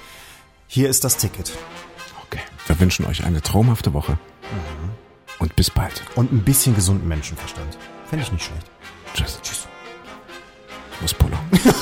[0.67, 1.53] Hier ist das Ticket.
[2.27, 2.41] Okay.
[2.67, 4.19] Wir wünschen euch eine traumhafte Woche.
[5.39, 6.03] Und bis bald.
[6.17, 7.79] Und ein bisschen gesunden Menschenverstand.
[8.07, 8.67] Fände ich nicht schlecht.
[9.15, 9.39] Tschüss.
[9.43, 9.69] Tschüss.
[11.01, 11.37] Muss Polo.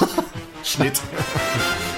[0.64, 1.00] Schnitt.